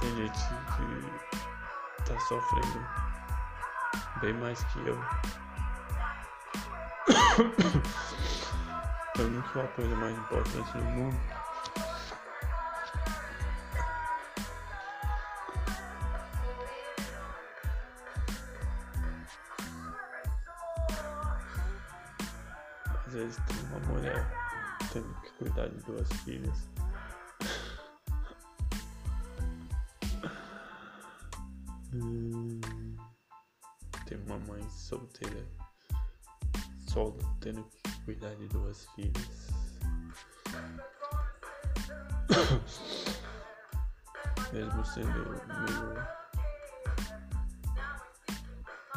Tem 0.01 0.17
gente 0.17 0.39
que 0.39 2.05
tá 2.05 2.19
sofrendo 2.21 3.02
bem 4.21 4.35
mais 4.35 4.63
que 4.65 4.79
eu. 4.87 4.99
Pra 9.15 9.25
mim 9.25 9.43
que 9.43 9.59
é 9.59 9.63
a 9.63 9.69
coisa 9.69 9.97
mais 9.97 10.17
importante 10.17 10.77
no 10.79 10.85
mundo 10.85 11.21
Às 23.07 23.13
vezes 23.13 23.37
tem 23.47 23.59
uma 23.67 23.79
mulher 23.81 24.27
tendo 24.91 25.15
que 25.21 25.31
cuidar 25.33 25.69
de 25.69 25.77
duas 25.83 26.09
filhas. 26.25 26.69
Tendo 37.43 37.63
que 37.65 38.05
cuidar 38.05 38.35
de 38.37 38.47
duas 38.49 38.87
filhas. 38.95 39.49
Mesmo 44.53 44.85
sendo 44.85 45.09
meio. 45.09 46.07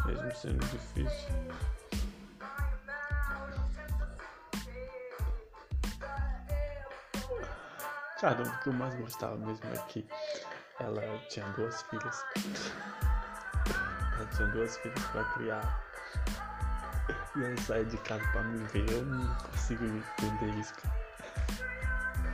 Mesmo 0.05 0.35
sendo 0.35 0.63
difícil. 0.67 1.33
Cara, 8.19 8.43
o 8.43 8.59
que 8.59 8.69
eu 8.69 8.73
mais 8.73 8.93
gostava 8.95 9.37
mesmo 9.37 9.73
é 9.73 9.77
que 9.87 10.05
ela 10.79 11.01
tinha 11.29 11.47
duas 11.53 11.81
filhas. 11.83 12.25
Ela 14.15 14.25
tinha 14.35 14.47
duas 14.49 14.77
filhas 14.77 15.03
pra 15.07 15.23
criar. 15.33 15.94
Ela 17.35 17.57
saía 17.57 17.85
de 17.85 17.97
casa 17.97 18.23
pra 18.31 18.41
me 18.43 18.63
ver. 18.67 18.89
Eu 18.91 19.05
não 19.05 19.35
consigo 19.35 19.85
entender 19.85 20.59
isso, 20.59 20.73
cara. 20.75 20.95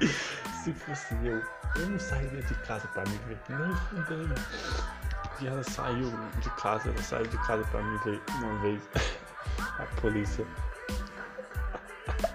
Se 0.64 0.74
fosse 0.74 1.16
eu, 1.24 1.42
eu 1.76 1.90
não 1.90 2.00
sairia 2.00 2.42
de 2.42 2.54
casa 2.56 2.88
pra 2.90 3.04
me 3.04 3.18
ver. 3.28 3.40
Nem 3.50 3.76
fudendo. 3.76 4.36
E 5.40 5.48
ela 5.48 5.64
saiu 5.64 6.12
de 6.40 6.50
casa, 6.52 6.90
ela 6.90 7.02
saiu 7.02 7.26
de 7.26 7.38
casa 7.40 7.64
pra 7.72 7.82
me 7.82 7.98
ver 8.00 8.22
uma 8.36 8.60
vez. 8.60 8.82
A 9.80 9.86
polícia 10.00 10.46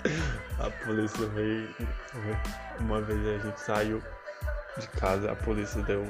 a 0.58 0.70
polícia 0.84 1.26
veio. 1.28 1.74
Uma 2.80 3.00
vez 3.00 3.26
a 3.26 3.46
gente 3.46 3.60
saiu 3.60 4.02
de 4.78 4.88
casa, 4.88 5.32
a 5.32 5.36
polícia 5.36 5.82
deu. 5.82 6.06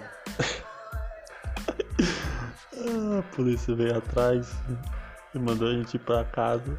a 3.18 3.22
polícia 3.34 3.74
veio 3.74 3.98
atrás 3.98 4.52
e 5.37 5.39
mandou 5.39 5.68
a 5.68 5.72
gente 5.72 5.95
ir 5.95 6.01
pra 6.01 6.24
casa. 6.24 6.74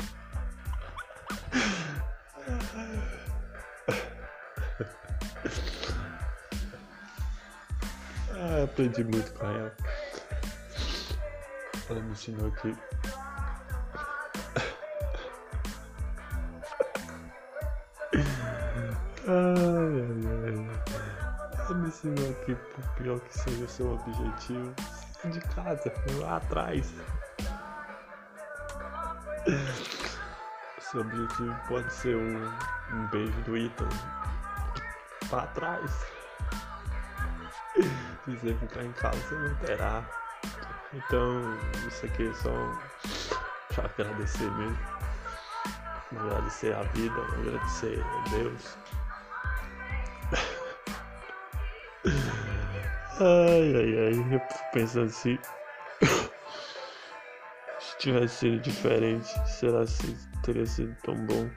Ah, 8.40 8.64
aprendi 8.64 9.04
muito 9.04 9.32
com 9.34 9.46
ela. 9.46 9.76
Ela 11.90 12.00
me 12.02 12.12
ensinou 12.12 12.52
que 12.52 12.76
Ai, 19.28 20.02
ai, 20.04 20.68
ai. 21.70 21.76
Me 21.76 21.88
ensinou 21.88 22.34
que 22.46 22.56
por 22.56 22.90
pior 22.96 23.20
que 23.20 23.38
seja 23.38 23.66
o 23.66 23.68
seu 23.68 23.94
objetivo, 23.94 24.74
de 25.26 25.40
casa, 25.42 25.94
lá 26.20 26.38
atrás. 26.38 26.94
Seu 30.80 31.02
objetivo 31.02 31.56
pode 31.68 31.94
ser 31.94 32.16
um, 32.16 32.52
um 32.94 33.08
beijo 33.08 33.42
do 33.42 33.58
Ethan 33.58 33.90
pra 35.30 35.48
trás. 35.48 35.92
Se 38.26 38.36
você 38.36 38.54
ficar 38.56 38.84
em 38.84 38.92
casa, 38.94 39.18
você 39.18 39.36
não 39.36 39.56
terá. 39.56 40.04
Então, 40.94 41.58
isso 41.88 42.06
aqui 42.06 42.30
é 42.30 42.34
só 42.34 42.52
pra 43.74 43.86
agradecer 43.86 44.50
mesmo. 44.52 44.80
Agradecer 46.18 46.74
a 46.74 46.84
vida, 46.84 47.22
agradecer 47.22 48.02
a 48.02 48.30
Deus. 48.30 48.78
Ai, 53.20 53.76
ai, 53.76 53.98
ai, 53.98 54.36
eu 54.36 54.42
pensando 54.72 55.10
se. 55.10 55.40
Se 58.08 58.14
tivesse 58.14 58.36
sido 58.38 58.60
diferente, 58.62 59.50
será 59.50 59.86
que 59.86 60.42
teria 60.42 60.66
sido 60.66 60.96
tão 61.04 61.16
bom? 61.26 61.50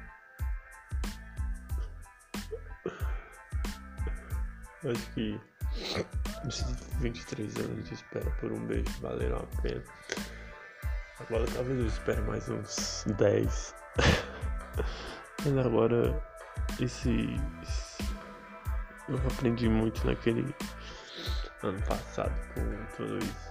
Acho 4.91 5.11
que 5.13 5.41
esses 6.49 6.75
23 6.99 7.57
anos 7.57 7.89
de 7.89 7.95
espera 7.95 8.29
por 8.41 8.51
um 8.51 8.67
beijo 8.67 8.91
valeram 9.01 9.37
a 9.37 9.63
pena. 9.63 9.85
Agora 11.21 11.47
talvez 11.55 11.79
eu 11.79 11.87
espere 11.87 12.21
mais 12.23 12.49
uns 12.49 13.05
10. 13.17 13.75
Mas 15.45 15.67
agora 15.67 16.21
esse, 16.81 17.29
esse 17.63 18.03
eu 19.09 19.17
aprendi 19.19 19.69
muito 19.69 20.05
naquele 20.05 20.53
ano 21.63 21.81
passado 21.83 22.35
com 22.55 22.97
tudo 22.97 23.19
isso. 23.19 23.50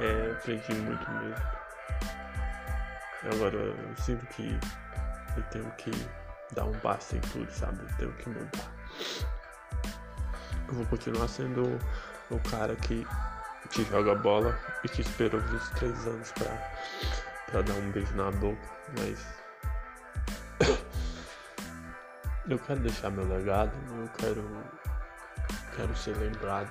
É, 0.00 0.32
aprendi 0.32 0.74
muito 0.74 1.10
mesmo. 1.10 1.58
Agora 3.32 3.56
eu 3.56 3.96
sinto 3.96 4.24
que 4.26 4.58
eu 5.36 5.42
tenho 5.50 5.70
que 5.72 5.90
dar 6.52 6.64
um 6.64 6.78
passo 6.80 7.16
em 7.16 7.20
tudo, 7.20 7.50
sabe? 7.50 7.80
Eu 7.82 7.96
tenho 7.96 8.12
que 8.14 8.28
mudar. 8.28 8.72
Eu 10.68 10.74
vou 10.74 10.86
continuar 10.86 11.26
sendo 11.28 11.78
o 12.30 12.38
cara 12.50 12.76
que, 12.76 13.06
que 13.70 13.84
joga 13.84 14.14
bola 14.14 14.56
e 14.84 14.88
que 14.88 15.00
esperou 15.00 15.40
23 15.40 16.06
anos 16.06 16.32
pra, 16.32 16.70
pra 17.50 17.62
dar 17.62 17.74
um 17.74 17.90
beijo 17.90 18.14
na 18.14 18.30
boca, 18.30 18.60
mas 18.98 19.26
eu 22.48 22.58
quero 22.58 22.80
deixar 22.80 23.10
meu 23.10 23.26
legado, 23.26 23.72
eu 24.00 24.08
quero, 24.18 24.64
quero 25.74 25.96
ser 25.96 26.16
lembrado. 26.18 26.70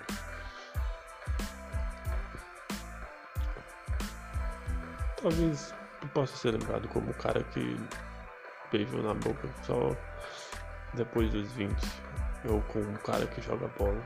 Talvez 5.28 5.75
possa 6.13 6.38
ser 6.38 6.51
lembrado 6.51 6.88
como 6.88 7.11
o 7.11 7.13
cara 7.15 7.43
que 7.43 7.78
beijou 8.71 9.03
na 9.03 9.13
boca 9.13 9.49
só 9.63 9.93
depois 10.93 11.30
dos 11.34 11.51
20, 11.51 11.75
ou 12.45 12.61
como 12.61 12.89
um 12.89 12.95
cara 12.95 13.28
que 13.28 13.41
joga 13.41 13.67
bola. 13.78 14.01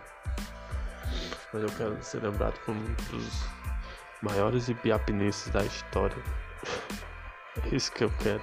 Mas 1.53 1.61
eu 1.61 1.69
quero 1.77 2.03
ser 2.03 2.23
lembrado 2.23 2.59
como 2.65 2.79
um 2.79 2.93
dos 3.11 3.45
maiores 4.23 4.67
ibiapinenses 4.67 5.51
da 5.51 5.63
história. 5.63 6.17
É 7.69 7.75
isso 7.75 7.91
que 7.91 8.05
eu 8.05 8.11
quero. 8.23 8.41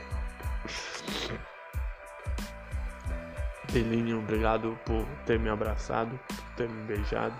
Belinho, 3.72 4.18
obrigado 4.18 4.78
por 4.84 5.04
ter 5.24 5.40
me 5.40 5.48
abraçado, 5.48 6.20
por 6.28 6.36
ter 6.56 6.68
me 6.68 6.84
beijado. 6.84 7.34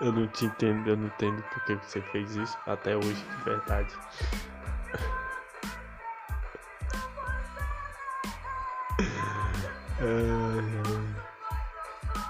Eu 0.00 0.12
não 0.12 0.28
te 0.28 0.46
entendo, 0.46 0.88
eu 0.88 0.96
não 0.96 1.06
entendo 1.06 1.42
porque 1.52 1.74
você 1.74 2.00
fez 2.00 2.36
isso 2.36 2.56
até 2.66 2.96
hoje, 2.96 3.14
de 3.14 3.44
verdade. 3.44 3.94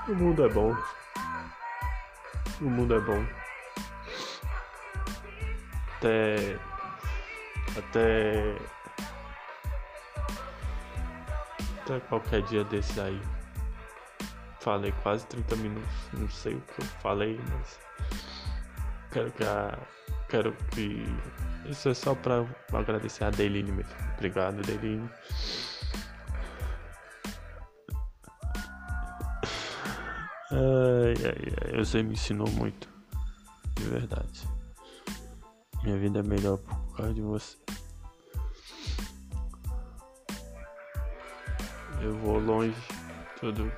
O 0.08 0.14
mundo 0.14 0.42
é 0.42 0.48
bom. 0.48 0.74
O 2.62 2.64
mundo 2.64 2.94
é 2.94 3.00
bom. 3.00 3.26
Até. 5.98 6.58
Até. 7.76 8.56
Até 11.82 12.00
qualquer 12.08 12.40
dia 12.42 12.64
desse 12.64 12.98
aí. 12.98 13.20
Falei 14.68 14.92
quase 15.02 15.24
30 15.28 15.56
minutos. 15.56 15.90
Não 16.12 16.28
sei 16.28 16.52
o 16.52 16.60
que 16.60 16.82
eu 16.82 16.84
falei, 17.00 17.40
mas. 17.48 17.80
Quero 19.10 19.32
que 19.32 19.42
a. 19.42 19.78
Quero 20.28 20.52
que. 20.72 21.06
Isso 21.64 21.88
é 21.88 21.94
só 21.94 22.14
pra 22.14 22.44
agradecer 22.74 23.24
a 23.24 23.30
Deline 23.30 23.72
mesmo. 23.72 23.94
Obrigado, 24.18 24.60
Deline. 24.60 25.08
Ai, 30.50 31.14
ai, 31.24 31.72
ai, 31.72 31.78
você 31.78 32.02
me 32.02 32.12
ensinou 32.12 32.50
muito. 32.50 32.90
De 33.74 33.84
verdade. 33.84 34.46
Minha 35.82 35.96
vida 35.96 36.18
é 36.18 36.22
melhor 36.22 36.58
por 36.58 36.94
causa 36.94 37.14
de 37.14 37.22
você. 37.22 37.56
Eu 42.02 42.12
vou 42.18 42.38
longe, 42.38 42.76
tudo 43.40 43.72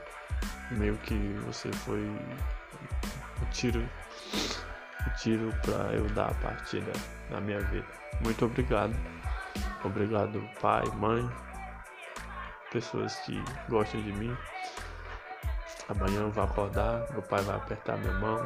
meio 0.71 0.97
que 0.99 1.15
você 1.47 1.73
foi 1.73 2.01
o 2.01 3.47
tiro, 3.51 3.89
o 5.07 5.11
tiro 5.19 5.53
pra 5.63 5.93
eu 5.93 6.09
dar 6.11 6.31
a 6.31 6.35
partida 6.35 6.93
na 7.31 7.41
minha 7.41 7.61
vida. 7.61 7.87
Muito 8.23 8.45
obrigado. 8.45 8.95
Obrigado, 9.83 10.43
pai, 10.61 10.85
mãe, 10.97 11.29
pessoas 12.71 13.17
que 13.21 13.43
gostam 13.69 14.01
de 14.03 14.13
mim. 14.13 14.37
Amanhã 15.89 16.21
eu 16.21 16.31
vou 16.31 16.45
acordar, 16.45 17.11
meu 17.11 17.23
pai 17.23 17.43
vai 17.43 17.57
apertar 17.57 17.97
minha 17.97 18.13
mão, 18.15 18.39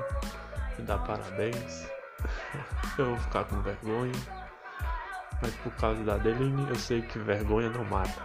me 0.79 0.85
dar 0.85 0.99
parabéns. 0.99 1.89
Eu 2.97 3.07
vou 3.07 3.18
ficar 3.18 3.45
com 3.45 3.61
vergonha. 3.61 4.12
Mas 5.43 5.55
por 5.57 5.72
causa 5.75 6.03
da 6.05 6.16
Deline, 6.16 6.66
eu 6.68 6.77
sei 6.77 7.03
que 7.03 7.18
vergonha 7.18 7.68
não 7.68 7.85
mata. 7.85 8.22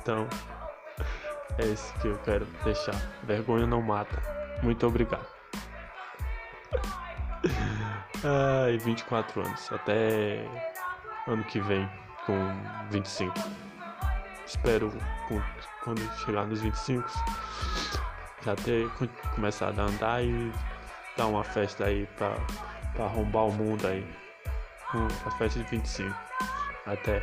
Então, 0.00 0.28
é 1.58 1.66
isso 1.66 1.92
que 2.00 2.08
eu 2.08 2.18
quero 2.18 2.46
deixar. 2.64 2.94
Vergonha 3.24 3.66
não 3.66 3.82
mata. 3.82 4.22
Muito 4.62 4.86
obrigado. 4.86 5.26
Ai, 8.64 8.78
24 8.78 9.40
anos. 9.40 9.72
Até 9.72 10.44
ano 11.26 11.44
que 11.44 11.60
vem, 11.60 11.88
com 12.26 12.34
25. 12.90 13.34
Espero 14.46 14.92
quando 15.84 16.00
chegar 16.24 16.46
nos 16.46 16.60
25 16.60 17.08
já 18.44 18.56
ter 18.56 18.90
começado 19.34 19.78
a 19.78 19.84
andar 19.84 20.24
e 20.24 20.52
dar 21.16 21.26
uma 21.26 21.44
festa 21.44 21.84
aí 21.86 22.06
pra, 22.16 22.34
pra 22.94 23.04
arrombar 23.04 23.46
o 23.46 23.52
mundo 23.52 23.86
aí. 23.86 24.06
a 24.94 25.30
festa 25.32 25.58
de 25.58 25.66
25. 25.66 26.14
Até. 26.86 27.22